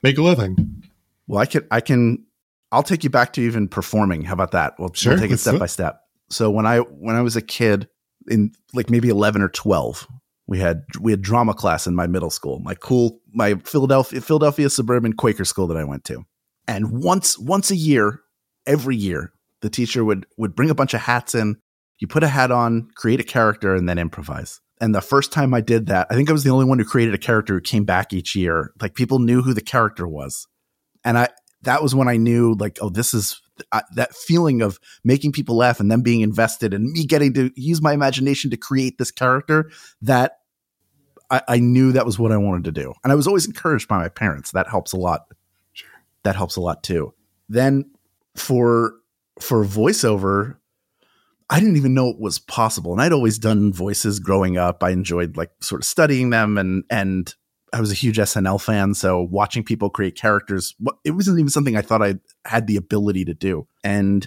make 0.02 0.18
a 0.18 0.22
living. 0.22 0.82
Well, 1.26 1.40
I 1.40 1.46
can 1.46 1.66
I 1.70 1.80
can 1.80 2.24
I'll 2.72 2.82
take 2.82 3.04
you 3.04 3.10
back 3.10 3.32
to 3.34 3.40
even 3.40 3.68
performing. 3.68 4.22
How 4.22 4.34
about 4.34 4.52
that? 4.52 4.74
We'll, 4.78 4.92
sure, 4.92 5.12
we'll 5.12 5.22
take 5.22 5.30
it 5.30 5.38
step 5.38 5.58
by 5.58 5.66
step. 5.66 6.02
So 6.30 6.50
when 6.50 6.66
I 6.66 6.78
when 6.80 7.16
I 7.16 7.22
was 7.22 7.36
a 7.36 7.42
kid 7.42 7.88
in 8.28 8.52
like 8.74 8.90
maybe 8.90 9.08
11 9.08 9.42
or 9.42 9.48
12, 9.48 10.06
we 10.46 10.58
had 10.58 10.84
we 11.00 11.12
had 11.12 11.22
drama 11.22 11.54
class 11.54 11.86
in 11.86 11.94
my 11.94 12.06
middle 12.06 12.30
school. 12.30 12.58
My 12.60 12.74
cool 12.74 13.20
my 13.32 13.54
Philadelphia 13.64 14.20
Philadelphia 14.20 14.70
suburban 14.70 15.12
Quaker 15.12 15.44
school 15.44 15.66
that 15.68 15.76
I 15.76 15.84
went 15.84 16.04
to. 16.04 16.24
And 16.68 17.02
once 17.02 17.38
once 17.38 17.70
a 17.70 17.76
year, 17.76 18.20
every 18.66 18.96
year, 18.96 19.32
the 19.62 19.70
teacher 19.70 20.04
would 20.04 20.26
would 20.36 20.54
bring 20.54 20.70
a 20.70 20.74
bunch 20.74 20.94
of 20.94 21.00
hats 21.00 21.34
in. 21.34 21.56
You 21.98 22.06
put 22.06 22.22
a 22.22 22.28
hat 22.28 22.50
on, 22.50 22.90
create 22.94 23.20
a 23.20 23.24
character, 23.24 23.74
and 23.74 23.88
then 23.88 23.98
improvise. 23.98 24.60
And 24.80 24.94
the 24.94 25.00
first 25.00 25.32
time 25.32 25.54
I 25.54 25.60
did 25.60 25.86
that, 25.86 26.06
I 26.10 26.14
think 26.14 26.28
I 26.28 26.32
was 26.32 26.44
the 26.44 26.50
only 26.50 26.66
one 26.66 26.78
who 26.78 26.84
created 26.84 27.14
a 27.14 27.18
character 27.18 27.54
who 27.54 27.60
came 27.60 27.84
back 27.84 28.12
each 28.12 28.36
year. 28.36 28.72
Like 28.80 28.94
people 28.94 29.18
knew 29.18 29.42
who 29.42 29.54
the 29.54 29.62
character 29.62 30.06
was. 30.06 30.46
And 31.04 31.16
I, 31.16 31.28
that 31.62 31.82
was 31.82 31.94
when 31.94 32.08
I 32.08 32.16
knew 32.16 32.54
like, 32.58 32.78
oh, 32.82 32.90
this 32.90 33.14
is 33.14 33.40
uh, 33.72 33.80
that 33.94 34.14
feeling 34.14 34.60
of 34.60 34.78
making 35.02 35.32
people 35.32 35.56
laugh 35.56 35.80
and 35.80 35.90
them 35.90 36.02
being 36.02 36.20
invested 36.20 36.74
and 36.74 36.90
me 36.90 37.06
getting 37.06 37.32
to 37.34 37.50
use 37.56 37.80
my 37.80 37.92
imagination 37.92 38.50
to 38.50 38.56
create 38.56 38.98
this 38.98 39.10
character 39.10 39.70
that 40.02 40.38
I, 41.30 41.42
I 41.48 41.58
knew 41.58 41.92
that 41.92 42.04
was 42.04 42.18
what 42.18 42.32
I 42.32 42.36
wanted 42.36 42.64
to 42.64 42.72
do. 42.72 42.92
And 43.02 43.12
I 43.12 43.16
was 43.16 43.26
always 43.26 43.46
encouraged 43.46 43.88
by 43.88 43.98
my 43.98 44.08
parents. 44.08 44.50
That 44.52 44.68
helps 44.68 44.92
a 44.92 44.98
lot. 44.98 45.22
Sure. 45.72 45.88
That 46.24 46.36
helps 46.36 46.56
a 46.56 46.60
lot 46.60 46.82
too. 46.82 47.14
Then 47.48 47.90
for, 48.34 48.94
for 49.40 49.64
voiceover, 49.64 50.56
I 51.48 51.60
didn't 51.60 51.76
even 51.76 51.94
know 51.94 52.08
it 52.08 52.18
was 52.18 52.38
possible. 52.38 52.92
And 52.92 53.00
I'd 53.00 53.12
always 53.12 53.38
done 53.38 53.72
voices 53.72 54.18
growing 54.18 54.56
up. 54.56 54.82
I 54.82 54.90
enjoyed 54.90 55.36
like 55.36 55.50
sort 55.60 55.80
of 55.80 55.86
studying 55.86 56.30
them 56.30 56.58
and 56.58 56.84
and 56.90 57.32
I 57.72 57.80
was 57.80 57.90
a 57.90 57.94
huge 57.94 58.16
SNL 58.16 58.60
fan, 58.60 58.94
so 58.94 59.20
watching 59.20 59.64
people 59.64 59.90
create 59.90 60.14
characters, 60.14 60.74
it 61.04 61.10
wasn't 61.10 61.40
even 61.40 61.50
something 61.50 61.76
I 61.76 61.82
thought 61.82 62.02
I 62.02 62.14
had 62.44 62.66
the 62.68 62.76
ability 62.76 63.24
to 63.26 63.34
do. 63.34 63.66
And 63.82 64.26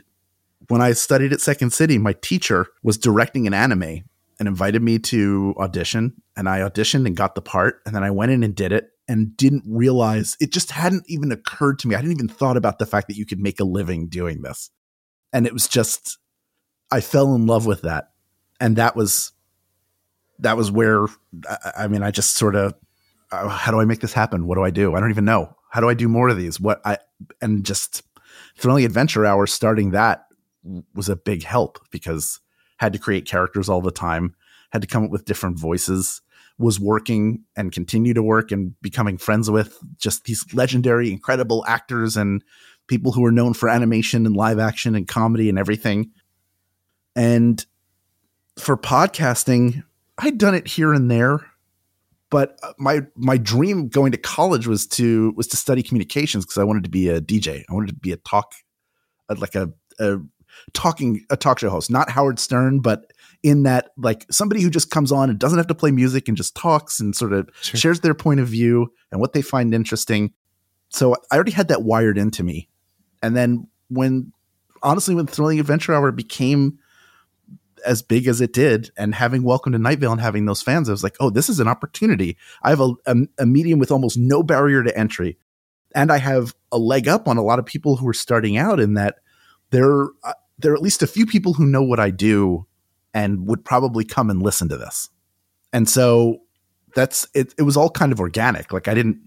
when 0.68 0.82
I 0.82 0.92
studied 0.92 1.34
at 1.34 1.42
Second 1.42 1.72
City, 1.72 1.98
my 1.98 2.14
teacher 2.14 2.68
was 2.84 2.98
directing 2.98 3.48
an 3.48 3.54
anime 3.54 4.04
and 4.40 4.48
invited 4.48 4.84
me 4.84 5.00
to 5.00 5.56
audition. 5.58 6.22
And 6.36 6.48
I 6.48 6.60
auditioned 6.60 7.08
and 7.08 7.16
got 7.16 7.34
the 7.36 7.42
part. 7.42 7.82
And 7.86 7.96
then 7.96 8.04
I 8.04 8.12
went 8.12 8.32
in 8.32 8.44
and 8.44 8.54
did 8.54 8.72
it 8.72 8.90
and 9.08 9.36
didn't 9.36 9.64
realize 9.68 10.38
it 10.40 10.52
just 10.52 10.72
hadn't 10.72 11.06
even 11.08 11.32
occurred 11.32 11.80
to 11.80 11.88
me. 11.88 11.96
I 11.96 12.02
didn't 12.02 12.18
even 12.18 12.30
thought 12.30 12.58
about 12.58 12.78
the 12.78 12.86
fact 12.86 13.08
that 13.08 13.18
you 13.18 13.26
could 13.26 13.40
make 13.40 13.60
a 13.60 13.66
living 13.66 14.08
doing 14.08 14.42
this. 14.42 14.70
And 15.34 15.48
it 15.48 15.54
was 15.54 15.68
just 15.68 16.20
I 16.92 17.02
fell 17.02 17.36
in 17.36 17.46
love 17.46 17.66
with 17.66 17.84
that, 17.84 18.12
and 18.60 18.76
that 18.78 18.96
was 18.96 19.32
that 20.40 20.58
was 20.58 20.72
where 20.72 21.06
I, 21.76 21.88
mean, 21.88 22.02
I 22.02 22.12
just 22.12 22.36
sort 22.36 22.56
of 22.56 22.74
uh, 23.32 23.50
how 23.50 23.72
do 23.72 23.80
I 23.80 23.86
make 23.86 24.00
this 24.00 24.14
happen? 24.14 24.48
What 24.48 24.56
do 24.56 24.64
I 24.64 24.70
do? 24.70 24.96
I 24.96 25.00
don't 25.00 25.10
even 25.10 25.26
know. 25.26 25.56
How 25.70 25.82
do 25.82 25.90
I 25.90 25.94
do 25.94 26.08
more 26.08 26.30
of 26.30 26.38
these? 26.38 26.60
What 26.60 26.82
I 26.86 26.98
and 27.42 27.66
just 27.66 28.04
thrilling 28.58 28.86
adventure 28.86 29.26
Hour 29.26 29.46
starting 29.48 29.92
that 29.92 30.26
was 30.94 31.10
a 31.10 31.16
big 31.16 31.44
help 31.44 31.80
because 31.92 32.40
had 32.78 32.94
to 32.94 33.00
create 33.00 33.28
characters 33.28 33.70
all 33.70 33.82
the 33.82 33.92
time, 33.92 34.36
had 34.72 34.82
to 34.82 34.88
come 34.88 35.04
up 35.04 35.12
with 35.12 35.26
different 35.26 35.60
voices, 35.60 36.22
was 36.58 36.80
working 36.80 37.44
and 37.56 37.72
continue 37.72 38.14
to 38.14 38.24
work 38.24 38.52
and 38.52 38.80
becoming 38.82 39.18
friends 39.18 39.50
with 39.50 39.78
just 39.98 40.26
these 40.26 40.46
legendary, 40.54 41.12
incredible 41.12 41.64
actors 41.68 42.18
and 42.18 42.44
people 42.88 43.12
who 43.12 43.24
are 43.26 43.32
known 43.32 43.54
for 43.54 43.70
animation 43.70 44.26
and 44.26 44.36
live 44.36 44.60
action 44.60 44.96
and 44.96 45.08
comedy 45.08 45.50
and 45.50 45.60
everything. 45.60 46.12
And 47.16 47.66
for 48.58 48.78
podcasting, 48.78 49.84
I'd 50.18 50.38
done 50.38 50.56
it 50.56 50.68
here 50.68 50.94
and 50.94 51.10
there, 51.10 51.46
but 52.30 52.60
uh, 52.62 52.74
my 52.78 53.02
my 53.16 53.38
dream 53.38 53.88
going 53.88 54.12
to 54.12 54.18
college 54.18 54.68
was 54.68 54.86
to 54.88 55.34
was 55.36 55.48
to 55.48 55.58
study 55.58 55.84
communications 55.84 56.46
because 56.46 56.58
I 56.58 56.64
wanted 56.64 56.84
to 56.84 56.90
be 56.90 57.10
a 57.10 57.22
DJ. 57.22 57.64
I 57.70 57.74
wanted 57.74 57.88
to 57.88 57.96
be 57.96 58.12
a 58.12 58.18
talk 58.18 58.54
like 59.38 59.56
a, 59.56 59.70
a 60.00 60.18
talking 60.74 61.26
a 61.30 61.38
talk 61.38 61.60
show 61.60 61.70
host, 61.70 61.90
not 61.90 62.10
Howard 62.10 62.40
Stern, 62.40 62.80
but 62.80 63.14
in 63.44 63.64
that 63.64 63.92
like 63.98 64.26
somebody 64.30 64.62
who 64.62 64.70
just 64.70 64.92
comes 64.92 65.12
on 65.12 65.30
and 65.30 65.40
doesn't 65.40 65.58
have 65.58 65.68
to 65.68 65.76
play 65.76 65.92
music 65.92 66.28
and 66.28 66.36
just 66.36 66.56
talks 66.56 67.00
and 67.00 67.16
sort 67.16 67.34
of 67.34 67.50
sure. 67.62 67.80
shares 67.80 68.00
their 68.02 68.14
point 68.14 68.40
of 68.40 68.48
view 68.48 68.92
and 69.12 69.22
what 69.22 69.34
they 69.34 69.42
find 69.42 69.74
interesting. 69.74 70.34
So 70.90 71.16
I 71.32 71.36
already 71.36 71.52
had 71.52 71.70
that 71.70 71.84
wired 71.84 72.18
into 72.18 72.44
me. 72.44 72.68
And 73.22 73.36
then 73.36 73.68
when 73.90 74.34
honestly 74.84 75.16
when 75.16 75.28
Thrilling 75.28 75.60
Adventure 75.60 75.94
Hour 75.94 76.12
became 76.12 76.80
as 77.86 78.02
big 78.02 78.28
as 78.28 78.42
it 78.42 78.54
did 78.54 78.92
and 78.98 79.16
having 79.16 79.44
welcome 79.44 79.72
to 79.72 79.80
night 79.80 80.00
vale 80.00 80.12
and 80.12 80.22
having 80.22 80.46
those 80.46 80.62
fans 80.62 80.90
i 80.90 80.92
was 80.92 81.04
like 81.04 81.16
oh 81.20 81.30
this 81.30 81.50
is 81.50 81.60
an 81.60 81.68
opportunity. 81.68 82.38
I 82.64 82.70
have 82.70 82.82
a, 82.82 82.94
a, 83.06 83.16
a, 83.40 83.46
medium 83.46 83.80
with 83.80 83.92
almost 83.92 84.18
no 84.18 84.44
barrier 84.44 84.84
to 84.84 84.98
entry. 84.98 85.38
And 85.96 86.12
i 86.12 86.18
have 86.18 86.56
a 86.72 86.78
leg 86.78 87.08
up 87.08 87.28
on 87.28 87.38
a 87.38 87.44
lot 87.44 87.60
of 87.60 87.66
people 87.66 87.96
who 87.96 88.08
are 88.08 88.14
starting 88.14 88.58
out 88.58 88.80
in 88.80 88.94
that 88.96 89.16
there 89.72 90.06
uh, 90.24 90.34
there 90.58 90.74
are 90.74 90.76
at 90.76 90.82
least 90.82 91.02
a 91.02 91.08
few 91.08 91.26
people 91.26 91.54
who 91.54 91.66
know 91.66 91.84
what 91.84 92.00
i 92.00 92.10
do 92.10 92.66
and 93.14 93.48
would 93.48 93.66
probably 93.66 94.04
come 94.04 94.30
and 94.30 94.44
listen 94.44 94.70
to 94.70 94.78
this. 94.78 95.10
And 95.74 95.90
so 95.90 96.42
that's 96.96 97.28
it 97.34 97.54
it 97.58 97.64
was 97.64 97.78
all 97.78 97.90
kind 97.90 98.12
of 98.12 98.20
organic. 98.20 98.74
Like 98.74 98.88
i 98.88 98.94
didn't 98.94 99.20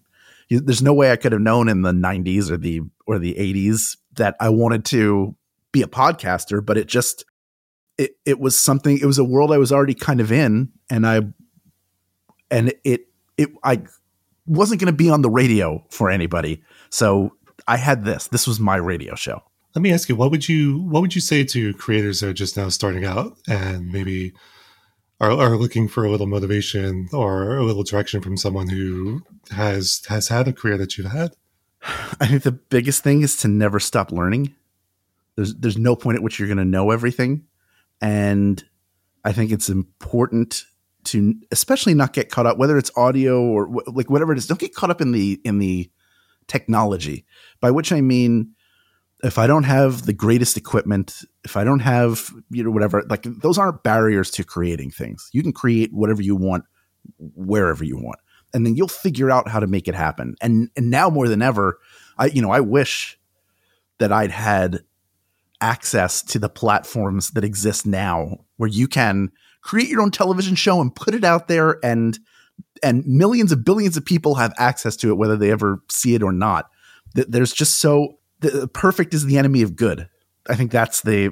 there's 0.51 0.83
no 0.83 0.93
way 0.93 1.11
i 1.11 1.17
could 1.17 1.33
have 1.33 1.41
known 1.41 1.69
in 1.69 1.83
the 1.83 1.93
90s 1.93 2.51
or 2.51 2.57
the 2.57 2.83
or 3.07 3.19
the 3.19 3.35
80s 3.35 3.97
that 4.15 4.37
i 4.41 4.49
wanted 4.49 4.85
to 4.87 5.35
be 5.71 5.83
a 5.83 5.87
podcaster 5.87 6.65
but 6.65 6.77
it 6.77 6.87
just 6.87 7.25
it, 7.99 8.17
it 8.25 8.41
was 8.41 8.59
something 8.59 8.99
it 8.99 9.07
was 9.07 9.19
a 9.19 9.25
world 9.25 9.53
I 9.53 9.59
was 9.59 9.73
already 9.73 9.95
kind 9.95 10.21
of 10.21 10.33
in 10.33 10.71
and 10.91 11.07
I 11.07 11.23
and 12.51 12.73
it 12.85 13.09
it 13.37 13.51
I 13.63 13.83
wasn't 14.47 14.81
going 14.81 14.93
to 14.93 14.97
be 14.97 15.11
on 15.11 15.23
the 15.23 15.31
radio 15.31 15.85
for 15.91 16.11
anybody. 16.11 16.63
So 16.91 17.37
I 17.67 17.77
had 17.77 18.05
this. 18.05 18.29
This 18.29 18.47
was 18.47 18.61
my 18.61 18.77
radio 18.77 19.15
show. 19.15 19.43
Let 19.75 19.83
me 19.83 19.93
ask 19.93 20.09
you, 20.09 20.17
what 20.17 20.31
would 20.31 20.49
you 20.49 20.83
what 20.83 21.01
would 21.01 21.15
you 21.15 21.21
say 21.21 21.45
to 21.45 21.73
creators 21.75 22.21
that 22.21 22.29
are 22.29 22.35
just 22.35 22.57
now 22.57 22.69
starting 22.69 23.05
out 23.05 23.37
and 23.49 23.91
maybe 23.91 24.33
are, 25.21 25.31
are 25.31 25.57
looking 25.57 25.89
for 25.89 26.05
a 26.05 26.11
little 26.11 26.27
motivation 26.27 27.09
or 27.13 27.57
a 27.57 27.65
little 27.65 27.85
direction 27.85 28.21
from 28.21 28.37
someone 28.37 28.69
who 28.69 29.23
has 29.51 30.03
has 30.09 30.29
had 30.29 30.49
a 30.49 30.53
career 30.53 30.77
that 30.77 30.99
you've 30.99 31.11
had? 31.11 31.35
I 32.21 32.27
think 32.27 32.43
the 32.43 32.53
biggest 32.53 33.03
thing 33.03 33.23
is 33.23 33.37
to 33.39 33.49
never 33.49 33.81
stop 33.81 34.13
learning. 34.13 34.55
There's 35.37 35.55
there's 35.55 35.79
no 35.79 35.97
point 35.97 36.17
at 36.17 36.23
which 36.23 36.39
you're 36.39 36.49
going 36.49 36.59
to 36.59 36.65
know 36.65 36.91
everything. 36.91 37.47
And 38.03 38.63
I 39.25 39.33
think 39.33 39.51
it's 39.51 39.71
important 39.71 40.65
to 41.05 41.35
especially 41.51 41.95
not 41.95 42.13
get 42.13 42.31
caught 42.31 42.47
up 42.47 42.59
whether 42.59 42.79
it's 42.79 42.91
audio 42.97 43.43
or 43.43 43.69
like 43.89 44.09
whatever 44.09 44.31
it 44.33 44.39
is 44.39 44.47
don't 44.47 44.61
get 44.61 44.73
caught 44.73 44.89
up 44.89 45.01
in 45.01 45.11
the 45.11 45.41
in 45.45 45.59
the 45.59 45.91
technology 46.47 47.27
by 47.61 47.73
which 47.73 47.91
i 47.91 48.01
mean 48.01 48.55
if 49.23 49.39
I 49.39 49.47
don't 49.47 49.65
have 49.65 50.05
the 50.05 50.13
greatest 50.13 50.57
equipment, 50.57 51.25
if 51.45 51.57
I 51.57 51.63
don't 51.63 51.81
have, 51.81 52.31
you 52.51 52.65
know, 52.65 52.71
whatever, 52.71 53.05
like 53.09 53.23
those 53.23 53.57
aren't 53.57 53.83
barriers 53.85 54.31
to 54.33 54.45
creating 54.45 54.91
things. 54.91 55.31
You 55.33 55.43
can 55.43 55.53
create 55.53 55.93
whatever 55.93 56.23
you 56.23 56.35
want, 56.35 56.65
wherever 57.19 57.85
you 57.85 57.97
want. 57.97 58.19
And 58.53 58.67
then 58.67 58.75
you'll 58.75 58.89
figure 58.89 59.31
out 59.31 59.49
how 59.49 59.61
to 59.61 59.67
make 59.67 59.89
it 59.89 59.95
happen. 59.95 60.35
And 60.43 60.71
and 60.77 60.91
now 60.91 61.09
more 61.09 61.29
than 61.29 61.41
ever, 61.41 61.79
I 62.19 62.27
you 62.27 62.43
know, 62.43 62.51
I 62.51 62.61
wish 62.61 63.19
that 63.99 64.13
I'd 64.13 64.33
had 64.33 64.81
access 65.63 66.23
to 66.23 66.39
the 66.39 66.49
platforms 66.49 67.31
that 67.31 67.45
exist 67.45 67.87
now 67.87 68.37
where 68.57 68.69
you 68.69 68.87
can 68.87 69.31
create 69.63 69.89
your 69.89 70.03
own 70.03 70.11
television 70.11 70.55
show 70.55 70.81
and 70.81 70.95
put 70.95 71.15
it 71.15 71.25
out 71.25 71.49
there 71.49 71.79
and 71.83 72.19
and 72.83 73.07
millions 73.07 73.53
of 73.53 73.65
billions 73.65 73.97
of 73.97 74.05
people 74.05 74.35
have 74.35 74.53
access 74.59 74.97
to 74.97 75.11
it 75.11 75.15
whether 75.15 75.37
they 75.37 75.51
ever 75.51 75.83
see 75.91 76.15
it 76.15 76.23
or 76.23 76.33
not. 76.33 76.69
There's 77.15 77.53
just 77.53 77.79
so 77.79 78.19
the 78.41 78.69
perfect 78.69 79.15
is 79.15 79.25
the 79.25 79.39
enemy 79.39 79.63
of 79.63 79.77
good. 79.77 80.09
I 80.49 80.57
think 80.57 80.73
that's 80.73 81.03
the 81.03 81.31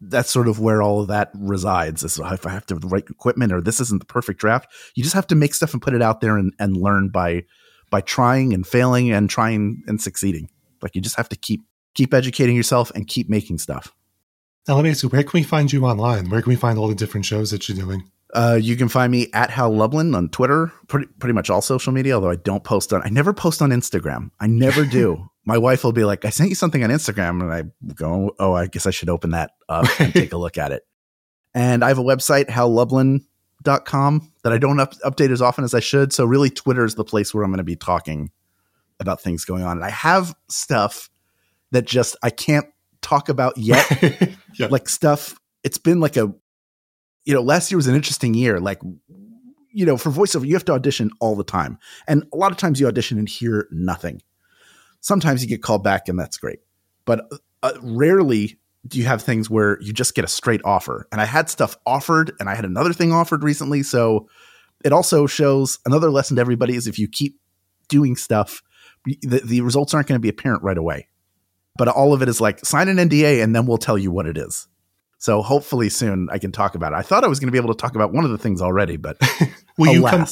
that's 0.00 0.30
sort 0.30 0.48
of 0.48 0.58
where 0.58 0.82
all 0.82 1.00
of 1.00 1.08
that 1.08 1.30
resides 1.34 2.02
is 2.02 2.18
if 2.18 2.46
i 2.46 2.50
have 2.50 2.66
to 2.66 2.74
the 2.74 2.88
right 2.88 3.08
equipment 3.08 3.52
or 3.52 3.62
this 3.62 3.80
isn't 3.80 4.00
the 4.00 4.06
perfect 4.06 4.40
draft. 4.40 4.70
You 4.94 5.02
just 5.02 5.14
have 5.14 5.28
to 5.28 5.34
make 5.34 5.54
stuff 5.54 5.72
and 5.72 5.80
put 5.80 5.94
it 5.94 6.02
out 6.02 6.20
there 6.20 6.36
and, 6.36 6.52
and 6.58 6.76
learn 6.76 7.08
by 7.08 7.44
by 7.90 8.00
trying 8.00 8.52
and 8.52 8.66
failing 8.66 9.12
and 9.12 9.30
trying 9.30 9.82
and 9.86 10.00
succeeding. 10.00 10.50
Like 10.82 10.94
you 10.94 11.00
just 11.00 11.16
have 11.16 11.28
to 11.30 11.36
keep 11.36 11.62
keep 11.94 12.12
educating 12.12 12.56
yourself 12.56 12.90
and 12.94 13.06
keep 13.06 13.28
making 13.28 13.58
stuff. 13.58 13.94
Now, 14.66 14.76
let 14.76 14.84
me 14.84 14.90
ask 14.90 15.02
you, 15.02 15.08
where 15.10 15.22
can 15.22 15.32
we 15.34 15.42
find 15.42 15.72
you 15.72 15.84
online? 15.84 16.30
Where 16.30 16.40
can 16.40 16.50
we 16.50 16.56
find 16.56 16.78
all 16.78 16.88
the 16.88 16.94
different 16.94 17.26
shows 17.26 17.50
that 17.50 17.68
you're 17.68 17.76
doing? 17.76 18.10
Uh, 18.32 18.58
you 18.60 18.76
can 18.76 18.88
find 18.88 19.12
me 19.12 19.28
at 19.32 19.50
Hal 19.50 19.72
Lublin 19.74 20.14
on 20.14 20.28
Twitter, 20.28 20.72
pretty 20.88 21.06
pretty 21.20 21.34
much 21.34 21.50
all 21.50 21.62
social 21.62 21.92
media. 21.92 22.14
Although 22.14 22.30
I 22.30 22.36
don't 22.36 22.64
post 22.64 22.92
on, 22.92 23.00
I 23.04 23.08
never 23.08 23.32
post 23.32 23.62
on 23.62 23.70
Instagram. 23.70 24.30
I 24.40 24.48
never 24.48 24.84
do. 25.00 25.28
My 25.44 25.58
wife 25.58 25.84
will 25.84 25.92
be 25.92 26.04
like, 26.04 26.24
"I 26.24 26.30
sent 26.30 26.48
you 26.48 26.56
something 26.56 26.82
on 26.82 26.90
Instagram," 26.90 27.42
and 27.42 27.52
I 27.52 27.92
go, 27.94 28.34
"Oh, 28.40 28.52
I 28.52 28.66
guess 28.66 28.86
I 28.86 28.90
should 28.90 29.08
open 29.08 29.30
that 29.30 29.52
up 29.68 29.86
and 30.00 30.12
take 30.12 30.32
a 30.32 30.36
look 30.36 30.58
at 30.58 30.72
it." 30.72 30.82
And 31.54 31.84
I 31.84 31.88
have 31.88 31.98
a 31.98 32.02
website, 32.02 32.48
hallublin.com, 32.48 34.32
that 34.42 34.52
I 34.52 34.58
don't 34.58 34.80
up- 34.80 34.98
update 35.00 35.30
as 35.30 35.40
often 35.40 35.62
as 35.62 35.72
I 35.74 35.80
should. 35.80 36.12
So 36.12 36.24
really, 36.24 36.50
Twitter 36.50 36.84
is 36.84 36.96
the 36.96 37.04
place 37.04 37.32
where 37.32 37.44
I'm 37.44 37.50
going 37.50 37.58
to 37.58 37.64
be 37.64 37.76
talking 37.76 38.32
about 38.98 39.20
things 39.20 39.44
going 39.44 39.62
on. 39.62 39.76
And 39.76 39.84
I 39.84 39.90
have 39.90 40.34
stuff 40.48 41.08
that 41.74 41.86
just 41.86 42.16
I 42.22 42.30
can't 42.30 42.66
talk 43.02 43.28
about 43.28 43.58
yet. 43.58 43.86
yeah. 44.58 44.66
Like 44.66 44.88
stuff. 44.88 45.38
It's 45.62 45.78
been 45.78 46.00
like 46.00 46.16
a, 46.16 46.32
you 47.24 47.34
know, 47.34 47.42
last 47.42 47.70
year 47.70 47.76
was 47.76 47.86
an 47.86 47.94
interesting 47.94 48.34
year. 48.34 48.60
Like, 48.60 48.80
you 49.72 49.86
know, 49.86 49.96
for 49.96 50.10
voiceover, 50.10 50.46
you 50.46 50.54
have 50.54 50.64
to 50.66 50.72
audition 50.72 51.10
all 51.20 51.36
the 51.36 51.44
time, 51.44 51.78
and 52.06 52.24
a 52.32 52.36
lot 52.36 52.52
of 52.52 52.58
times 52.58 52.80
you 52.80 52.86
audition 52.86 53.18
and 53.18 53.28
hear 53.28 53.68
nothing. 53.70 54.22
Sometimes 55.00 55.42
you 55.42 55.48
get 55.48 55.62
called 55.62 55.82
back, 55.82 56.08
and 56.08 56.18
that's 56.18 56.36
great, 56.36 56.60
but 57.04 57.26
uh, 57.62 57.72
rarely 57.82 58.58
do 58.86 58.98
you 58.98 59.04
have 59.06 59.22
things 59.22 59.48
where 59.48 59.80
you 59.80 59.92
just 59.92 60.14
get 60.14 60.24
a 60.24 60.28
straight 60.28 60.60
offer. 60.64 61.08
And 61.10 61.20
I 61.20 61.24
had 61.24 61.48
stuff 61.48 61.76
offered, 61.86 62.32
and 62.38 62.48
I 62.48 62.54
had 62.54 62.64
another 62.64 62.92
thing 62.92 63.12
offered 63.12 63.42
recently, 63.42 63.82
so 63.82 64.28
it 64.84 64.92
also 64.92 65.26
shows 65.26 65.78
another 65.86 66.10
lesson 66.10 66.36
to 66.36 66.40
everybody 66.40 66.76
is 66.76 66.86
if 66.86 66.98
you 66.98 67.08
keep 67.08 67.40
doing 67.88 68.14
stuff, 68.14 68.62
the, 69.04 69.40
the 69.42 69.60
results 69.62 69.92
aren't 69.92 70.06
going 70.06 70.16
to 70.16 70.22
be 70.22 70.28
apparent 70.28 70.62
right 70.62 70.78
away 70.78 71.08
but 71.76 71.88
all 71.88 72.12
of 72.12 72.22
it 72.22 72.28
is 72.28 72.40
like 72.40 72.64
sign 72.64 72.88
an 72.88 72.96
NDA 72.96 73.42
and 73.42 73.54
then 73.54 73.66
we'll 73.66 73.78
tell 73.78 73.98
you 73.98 74.10
what 74.10 74.26
it 74.26 74.38
is. 74.38 74.66
So 75.18 75.42
hopefully 75.42 75.88
soon 75.88 76.28
I 76.30 76.38
can 76.38 76.52
talk 76.52 76.74
about 76.74 76.92
it. 76.92 76.96
I 76.96 77.02
thought 77.02 77.24
I 77.24 77.28
was 77.28 77.40
going 77.40 77.48
to 77.48 77.52
be 77.52 77.58
able 77.58 77.74
to 77.74 77.80
talk 77.80 77.94
about 77.94 78.12
one 78.12 78.24
of 78.24 78.30
the 78.30 78.38
things 78.38 78.60
already, 78.60 78.96
but 78.96 79.16
will 79.78 79.90
alas. 79.90 79.94
you 79.94 80.02
come? 80.02 80.26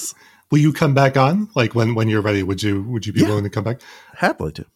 Will 0.51 0.59
you 0.59 0.73
come 0.73 0.93
back 0.93 1.17
on? 1.17 1.49
Like 1.55 1.75
when 1.75 1.95
when 1.95 2.09
you're 2.09 2.21
ready? 2.21 2.43
Would 2.43 2.63
you 2.63 2.83
would 2.83 3.07
you 3.07 3.13
be 3.13 3.21
yeah, 3.21 3.29
willing 3.29 3.45
to 3.45 3.51
come 3.51 3.65
back? 3.65 3.81
Happily 4.15 4.53
to. 4.53 4.67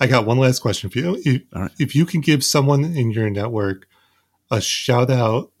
I 0.00 0.06
got 0.06 0.26
one 0.26 0.38
last 0.38 0.60
question 0.60 0.90
for 0.90 0.98
you. 0.98 1.22
If, 1.24 1.42
right. 1.54 1.70
if 1.78 1.94
you 1.94 2.06
can 2.06 2.20
give 2.20 2.44
someone 2.44 2.84
in 2.84 3.10
your 3.10 3.30
network 3.30 3.86
a 4.50 4.60
shout 4.60 5.10
out 5.10 5.52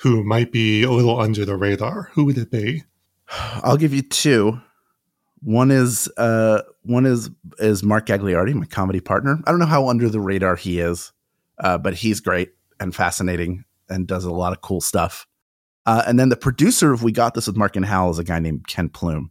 who 0.00 0.22
might 0.24 0.52
be 0.52 0.82
a 0.82 0.90
little 0.90 1.18
under 1.18 1.44
the 1.44 1.56
radar, 1.56 2.10
who 2.12 2.24
would 2.24 2.38
it 2.38 2.50
be? 2.50 2.84
I'll 3.30 3.76
give 3.76 3.92
you 3.92 4.02
two. 4.02 4.60
One 5.40 5.70
is 5.70 6.08
uh, 6.16 6.62
one 6.82 7.06
is 7.06 7.30
is 7.58 7.82
Mark 7.82 8.06
Gagliardi, 8.06 8.54
my 8.54 8.66
comedy 8.66 9.00
partner. 9.00 9.40
I 9.46 9.50
don't 9.50 9.60
know 9.60 9.66
how 9.66 9.88
under 9.88 10.08
the 10.08 10.20
radar 10.20 10.56
he 10.56 10.80
is, 10.80 11.12
uh, 11.58 11.78
but 11.78 11.94
he's 11.94 12.20
great 12.20 12.50
and 12.80 12.94
fascinating 12.94 13.64
and 13.88 14.06
does 14.06 14.24
a 14.24 14.32
lot 14.32 14.52
of 14.52 14.60
cool 14.60 14.80
stuff. 14.80 15.26
Uh, 15.86 16.02
and 16.06 16.18
then 16.18 16.28
the 16.28 16.36
producer 16.36 16.92
of 16.92 17.02
We 17.02 17.12
Got 17.12 17.34
This 17.34 17.46
with 17.46 17.56
Mark 17.56 17.76
and 17.76 17.84
Hal 17.84 18.10
is 18.10 18.18
a 18.18 18.24
guy 18.24 18.38
named 18.40 18.66
Ken 18.66 18.88
Plume. 18.88 19.30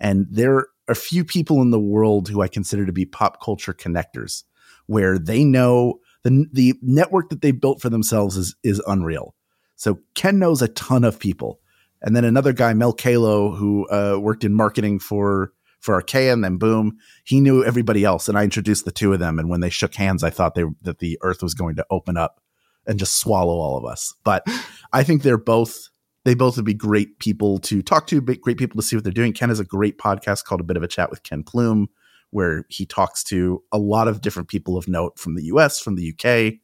And 0.00 0.26
there 0.30 0.56
are 0.56 0.68
a 0.88 0.94
few 0.96 1.24
people 1.24 1.62
in 1.62 1.70
the 1.70 1.78
world 1.78 2.28
who 2.28 2.42
I 2.42 2.48
consider 2.48 2.84
to 2.86 2.92
be 2.92 3.04
pop 3.06 3.40
culture 3.40 3.72
connectors, 3.72 4.42
where 4.86 5.18
they 5.18 5.44
know 5.44 6.00
the 6.24 6.46
the 6.52 6.74
network 6.82 7.30
that 7.30 7.40
they 7.40 7.52
built 7.52 7.80
for 7.80 7.88
themselves 7.88 8.36
is 8.36 8.56
is 8.62 8.82
unreal. 8.86 9.34
So 9.76 10.00
Ken 10.14 10.38
knows 10.38 10.62
a 10.62 10.68
ton 10.68 11.04
of 11.04 11.18
people 11.18 11.60
and 12.02 12.16
then 12.16 12.24
another 12.24 12.52
guy, 12.52 12.74
Mel 12.74 12.92
Kalo, 12.92 13.54
who 13.54 13.88
uh, 13.88 14.18
worked 14.18 14.44
in 14.44 14.54
marketing 14.54 14.98
for 14.98 15.52
for 15.80 15.96
Archaia 15.96 16.32
and 16.32 16.44
then 16.44 16.58
Boom. 16.58 16.96
He 17.24 17.40
knew 17.40 17.64
everybody 17.64 18.04
else, 18.04 18.28
and 18.28 18.38
I 18.38 18.44
introduced 18.44 18.84
the 18.84 18.92
two 18.92 19.12
of 19.12 19.18
them. 19.18 19.38
And 19.38 19.50
when 19.50 19.60
they 19.60 19.70
shook 19.70 19.94
hands, 19.94 20.22
I 20.22 20.30
thought 20.30 20.54
they 20.54 20.64
that 20.82 20.98
the 20.98 21.18
Earth 21.22 21.42
was 21.42 21.54
going 21.54 21.76
to 21.76 21.86
open 21.90 22.16
up 22.16 22.40
and 22.86 22.98
just 22.98 23.18
swallow 23.18 23.54
all 23.54 23.76
of 23.76 23.84
us. 23.84 24.14
But 24.24 24.46
I 24.92 25.02
think 25.02 25.22
they're 25.22 25.38
both 25.38 25.88
they 26.24 26.34
both 26.34 26.56
would 26.56 26.64
be 26.64 26.74
great 26.74 27.18
people 27.18 27.58
to 27.58 27.82
talk 27.82 28.06
to, 28.08 28.20
great 28.20 28.58
people 28.58 28.80
to 28.80 28.86
see 28.86 28.96
what 28.96 29.04
they're 29.04 29.12
doing. 29.12 29.32
Ken 29.32 29.48
has 29.48 29.58
a 29.58 29.64
great 29.64 29.98
podcast 29.98 30.44
called 30.44 30.60
A 30.60 30.64
Bit 30.64 30.76
of 30.76 30.82
a 30.82 30.88
Chat 30.88 31.10
with 31.10 31.24
Ken 31.24 31.42
Plume, 31.42 31.88
where 32.30 32.64
he 32.68 32.86
talks 32.86 33.24
to 33.24 33.62
a 33.72 33.78
lot 33.78 34.06
of 34.06 34.20
different 34.20 34.48
people 34.48 34.76
of 34.76 34.86
note 34.86 35.18
from 35.18 35.34
the 35.34 35.44
US, 35.46 35.80
from 35.80 35.96
the 35.96 36.12
UK. 36.12 36.54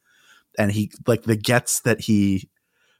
And 0.58 0.72
he 0.72 0.92
like 1.06 1.22
the 1.22 1.36
gets 1.36 1.80
that 1.80 2.02
he 2.02 2.48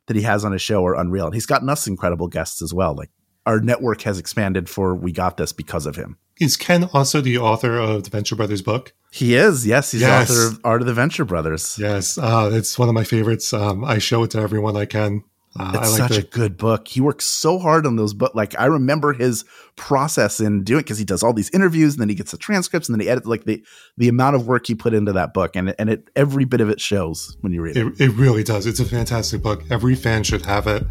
that 0.08 0.16
he 0.16 0.22
has 0.22 0.44
on 0.44 0.52
his 0.52 0.62
show 0.62 0.84
are 0.84 0.96
unreal. 0.96 1.26
And 1.26 1.34
he's 1.34 1.46
gotten 1.46 1.68
us 1.68 1.86
incredible 1.86 2.26
guests 2.26 2.60
as 2.60 2.74
well. 2.74 2.94
Like 2.94 3.10
our 3.46 3.60
network 3.60 4.02
has 4.02 4.18
expanded 4.18 4.68
for 4.68 4.94
We 4.94 5.12
Got 5.12 5.36
This 5.36 5.52
because 5.52 5.86
of 5.86 5.96
him. 5.96 6.18
Is 6.40 6.56
Ken 6.56 6.88
also 6.92 7.20
the 7.20 7.38
author 7.38 7.78
of 7.78 8.04
the 8.04 8.10
Venture 8.10 8.36
Brothers 8.36 8.62
book? 8.62 8.92
He 9.10 9.34
is. 9.34 9.66
Yes, 9.66 9.90
he's 9.90 10.02
yes. 10.02 10.30
author 10.30 10.46
of 10.46 10.60
Art 10.64 10.80
of 10.80 10.86
the 10.86 10.94
Venture 10.94 11.24
Brothers. 11.24 11.76
Yes, 11.78 12.16
uh, 12.16 12.50
it's 12.52 12.78
one 12.78 12.88
of 12.88 12.94
my 12.94 13.04
favorites. 13.04 13.52
Um, 13.52 13.84
I 13.84 13.98
show 13.98 14.22
it 14.22 14.30
to 14.32 14.38
everyone 14.38 14.76
I 14.76 14.84
can. 14.84 15.24
Uh, 15.58 15.72
it's 15.74 15.98
like 15.98 16.08
such 16.08 16.18
the- 16.18 16.26
a 16.26 16.30
good 16.30 16.56
book. 16.56 16.88
He 16.88 17.00
works 17.00 17.24
so 17.24 17.58
hard 17.58 17.86
on 17.86 17.96
those 17.96 18.14
books. 18.14 18.34
Like 18.34 18.58
I 18.58 18.66
remember 18.66 19.12
his 19.12 19.44
process 19.76 20.40
in 20.40 20.64
doing 20.64 20.80
because 20.80 20.98
he 20.98 21.04
does 21.04 21.22
all 21.22 21.32
these 21.32 21.50
interviews 21.50 21.94
and 21.94 22.00
then 22.00 22.08
he 22.08 22.14
gets 22.14 22.30
the 22.32 22.36
transcripts 22.36 22.88
and 22.88 22.94
then 22.94 23.00
he 23.00 23.08
edits 23.08 23.26
like 23.26 23.44
the 23.44 23.62
the 23.96 24.08
amount 24.08 24.36
of 24.36 24.46
work 24.46 24.66
he 24.66 24.74
put 24.74 24.92
into 24.94 25.12
that 25.12 25.32
book 25.32 25.56
and 25.56 25.74
and 25.78 25.88
it 25.88 26.10
every 26.16 26.44
bit 26.44 26.60
of 26.60 26.68
it 26.68 26.80
shows 26.80 27.36
when 27.40 27.52
you 27.52 27.62
read 27.62 27.76
it. 27.76 27.86
It, 27.86 28.00
it 28.00 28.10
really 28.10 28.44
does. 28.44 28.66
It's 28.66 28.80
a 28.80 28.84
fantastic 28.84 29.42
book. 29.42 29.62
Every 29.70 29.94
fan 29.94 30.22
should 30.22 30.44
have 30.44 30.66
it, 30.66 30.82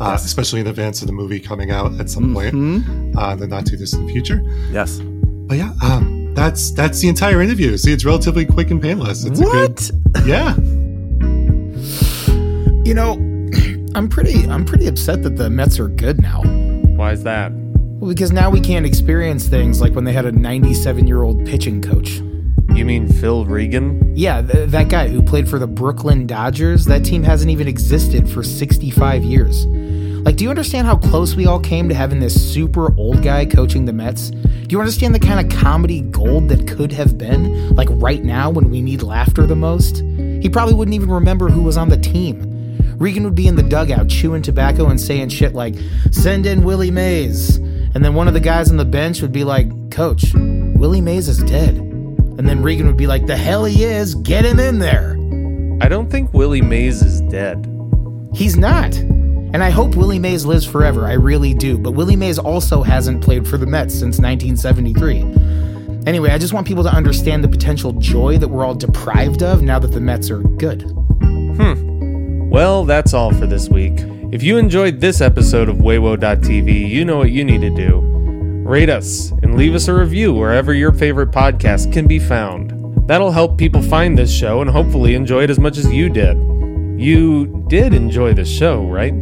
uh, 0.00 0.10
yes. 0.10 0.24
especially 0.24 0.60
in 0.60 0.66
advance 0.66 1.02
of 1.02 1.06
the 1.06 1.12
movie 1.12 1.40
coming 1.40 1.70
out 1.70 1.98
at 2.00 2.08
some 2.10 2.34
mm-hmm. 2.34 2.82
point 3.12 3.16
uh, 3.18 3.32
in 3.32 3.40
the 3.40 3.46
not 3.46 3.66
too 3.66 3.76
distant 3.76 4.10
future. 4.10 4.42
Yes. 4.70 5.00
But 5.00 5.58
yeah, 5.58 5.72
um, 5.82 6.34
that's 6.34 6.72
that's 6.72 7.00
the 7.00 7.08
entire 7.08 7.40
interview. 7.42 7.76
See, 7.76 7.92
it's 7.92 8.04
relatively 8.04 8.44
quick 8.44 8.70
and 8.70 8.82
painless. 8.82 9.24
It's 9.24 9.40
what? 9.40 9.90
good, 10.12 10.26
yeah. 10.26 10.56
You 12.84 12.94
know 12.94 13.35
I'm 13.96 14.10
pretty 14.10 14.46
I'm 14.46 14.66
pretty 14.66 14.88
upset 14.88 15.22
that 15.22 15.38
the 15.38 15.48
Mets 15.48 15.80
are 15.80 15.88
good 15.88 16.20
now. 16.20 16.42
Why 16.42 17.12
is 17.12 17.22
that? 17.22 17.50
Well, 17.50 18.10
because 18.10 18.30
now 18.30 18.50
we 18.50 18.60
can't 18.60 18.84
experience 18.84 19.48
things 19.48 19.80
like 19.80 19.94
when 19.94 20.04
they 20.04 20.12
had 20.12 20.26
a 20.26 20.32
97 20.32 21.06
year 21.06 21.22
old 21.22 21.46
pitching 21.46 21.80
coach. 21.80 22.20
You 22.74 22.84
mean 22.84 23.08
Phil 23.08 23.46
Regan? 23.46 24.14
Yeah, 24.14 24.42
th- 24.42 24.68
that 24.68 24.90
guy 24.90 25.08
who 25.08 25.22
played 25.22 25.48
for 25.48 25.58
the 25.58 25.66
Brooklyn 25.66 26.26
Dodgers. 26.26 26.84
That 26.84 27.06
team 27.06 27.22
hasn't 27.22 27.50
even 27.50 27.66
existed 27.68 28.28
for 28.28 28.42
65 28.42 29.24
years. 29.24 29.64
Like, 29.64 30.36
do 30.36 30.44
you 30.44 30.50
understand 30.50 30.86
how 30.86 30.98
close 30.98 31.34
we 31.34 31.46
all 31.46 31.60
came 31.60 31.88
to 31.88 31.94
having 31.94 32.20
this 32.20 32.52
super 32.52 32.94
old 32.98 33.22
guy 33.22 33.46
coaching 33.46 33.86
the 33.86 33.94
Mets? 33.94 34.28
Do 34.28 34.66
you 34.68 34.78
understand 34.78 35.14
the 35.14 35.20
kind 35.20 35.40
of 35.40 35.58
comedy 35.58 36.02
gold 36.02 36.50
that 36.50 36.68
could 36.68 36.92
have 36.92 37.16
been? 37.16 37.74
Like, 37.74 37.88
right 37.92 38.22
now 38.22 38.50
when 38.50 38.68
we 38.68 38.82
need 38.82 39.00
laughter 39.00 39.46
the 39.46 39.56
most? 39.56 40.02
He 40.42 40.50
probably 40.50 40.74
wouldn't 40.74 40.94
even 40.94 41.10
remember 41.10 41.48
who 41.48 41.62
was 41.62 41.78
on 41.78 41.88
the 41.88 41.96
team. 41.96 42.55
Regan 42.98 43.24
would 43.24 43.34
be 43.34 43.46
in 43.46 43.56
the 43.56 43.62
dugout 43.62 44.08
chewing 44.08 44.42
tobacco 44.42 44.88
and 44.88 45.00
saying 45.00 45.28
shit 45.28 45.54
like, 45.54 45.74
send 46.10 46.46
in 46.46 46.64
Willie 46.64 46.90
Mays. 46.90 47.56
And 47.56 48.04
then 48.04 48.14
one 48.14 48.28
of 48.28 48.34
the 48.34 48.40
guys 48.40 48.70
on 48.70 48.76
the 48.76 48.84
bench 48.84 49.22
would 49.22 49.32
be 49.32 49.44
like, 49.44 49.90
Coach, 49.90 50.32
Willie 50.34 51.00
Mays 51.00 51.28
is 51.28 51.42
dead. 51.42 51.76
And 51.76 52.48
then 52.48 52.62
Regan 52.62 52.86
would 52.86 52.96
be 52.96 53.06
like, 53.06 53.26
The 53.26 53.36
hell 53.36 53.64
he 53.64 53.84
is, 53.84 54.14
get 54.16 54.44
him 54.44 54.60
in 54.60 54.78
there. 54.78 55.12
I 55.82 55.88
don't 55.88 56.10
think 56.10 56.32
Willie 56.34 56.62
Mays 56.62 57.02
is 57.02 57.20
dead. 57.22 57.66
He's 58.34 58.56
not. 58.56 58.94
And 58.96 59.62
I 59.62 59.70
hope 59.70 59.94
Willie 59.94 60.18
Mays 60.18 60.44
lives 60.44 60.66
forever, 60.66 61.06
I 61.06 61.12
really 61.12 61.54
do. 61.54 61.78
But 61.78 61.92
Willie 61.92 62.16
Mays 62.16 62.38
also 62.38 62.82
hasn't 62.82 63.22
played 63.22 63.46
for 63.48 63.56
the 63.56 63.66
Mets 63.66 63.94
since 63.94 64.18
1973. 64.18 66.04
Anyway, 66.06 66.30
I 66.30 66.38
just 66.38 66.52
want 66.52 66.66
people 66.66 66.84
to 66.84 66.92
understand 66.92 67.42
the 67.42 67.48
potential 67.48 67.92
joy 67.92 68.38
that 68.38 68.48
we're 68.48 68.64
all 68.64 68.74
deprived 68.74 69.42
of 69.42 69.62
now 69.62 69.78
that 69.78 69.92
the 69.92 70.00
Mets 70.00 70.30
are 70.30 70.40
good. 70.40 70.82
Hmm. 70.82 71.85
Well, 72.56 72.86
that's 72.86 73.12
all 73.12 73.34
for 73.34 73.46
this 73.46 73.68
week. 73.68 73.92
If 74.32 74.42
you 74.42 74.56
enjoyed 74.56 74.98
this 74.98 75.20
episode 75.20 75.68
of 75.68 75.76
Waywo.tv, 75.76 76.88
you 76.88 77.04
know 77.04 77.18
what 77.18 77.30
you 77.30 77.44
need 77.44 77.60
to 77.60 77.68
do. 77.68 78.00
Rate 78.66 78.88
us 78.88 79.30
and 79.42 79.58
leave 79.58 79.74
us 79.74 79.88
a 79.88 79.94
review 79.94 80.32
wherever 80.32 80.72
your 80.72 80.90
favorite 80.90 81.32
podcast 81.32 81.92
can 81.92 82.06
be 82.06 82.18
found. 82.18 82.72
That'll 83.06 83.30
help 83.30 83.58
people 83.58 83.82
find 83.82 84.16
this 84.16 84.32
show 84.32 84.62
and 84.62 84.70
hopefully 84.70 85.14
enjoy 85.14 85.42
it 85.42 85.50
as 85.50 85.58
much 85.58 85.76
as 85.76 85.92
you 85.92 86.08
did. 86.08 86.38
You 86.98 87.62
did 87.68 87.92
enjoy 87.92 88.32
the 88.32 88.46
show, 88.46 88.86
right? 88.86 89.12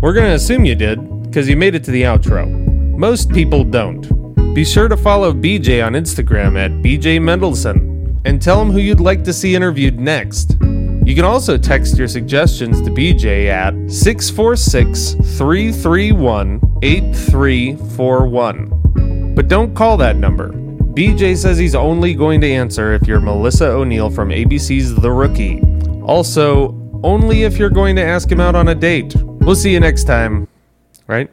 We're 0.00 0.12
going 0.12 0.30
to 0.30 0.34
assume 0.34 0.64
you 0.64 0.74
did 0.74 1.22
because 1.22 1.48
you 1.48 1.56
made 1.56 1.76
it 1.76 1.84
to 1.84 1.92
the 1.92 2.02
outro. 2.02 2.50
Most 2.98 3.30
people 3.30 3.62
don't. 3.62 4.52
Be 4.52 4.64
sure 4.64 4.88
to 4.88 4.96
follow 4.96 5.32
BJ 5.32 5.86
on 5.86 5.92
Instagram 5.92 6.58
at 6.58 6.72
BJ 6.82 7.20
Mendelson 7.20 8.20
and 8.24 8.42
tell 8.42 8.60
him 8.60 8.72
who 8.72 8.80
you'd 8.80 8.98
like 8.98 9.22
to 9.22 9.32
see 9.32 9.54
interviewed 9.54 10.00
next. 10.00 10.56
You 11.04 11.14
can 11.14 11.26
also 11.26 11.58
text 11.58 11.98
your 11.98 12.08
suggestions 12.08 12.80
to 12.80 12.90
BJ 12.90 13.48
at 13.48 13.74
646 13.90 15.12
331 15.36 16.62
8341. 16.82 19.34
But 19.34 19.48
don't 19.48 19.74
call 19.74 19.98
that 19.98 20.16
number. 20.16 20.50
BJ 20.94 21.36
says 21.36 21.58
he's 21.58 21.74
only 21.74 22.14
going 22.14 22.40
to 22.40 22.50
answer 22.50 22.94
if 22.94 23.06
you're 23.06 23.20
Melissa 23.20 23.66
O'Neill 23.66 24.08
from 24.08 24.30
ABC's 24.30 24.94
The 24.94 25.10
Rookie. 25.10 25.60
Also, 26.04 26.74
only 27.02 27.42
if 27.42 27.58
you're 27.58 27.68
going 27.68 27.96
to 27.96 28.02
ask 28.02 28.32
him 28.32 28.40
out 28.40 28.54
on 28.54 28.68
a 28.68 28.74
date. 28.74 29.14
We'll 29.16 29.56
see 29.56 29.72
you 29.72 29.80
next 29.80 30.04
time, 30.04 30.48
right? 31.06 31.30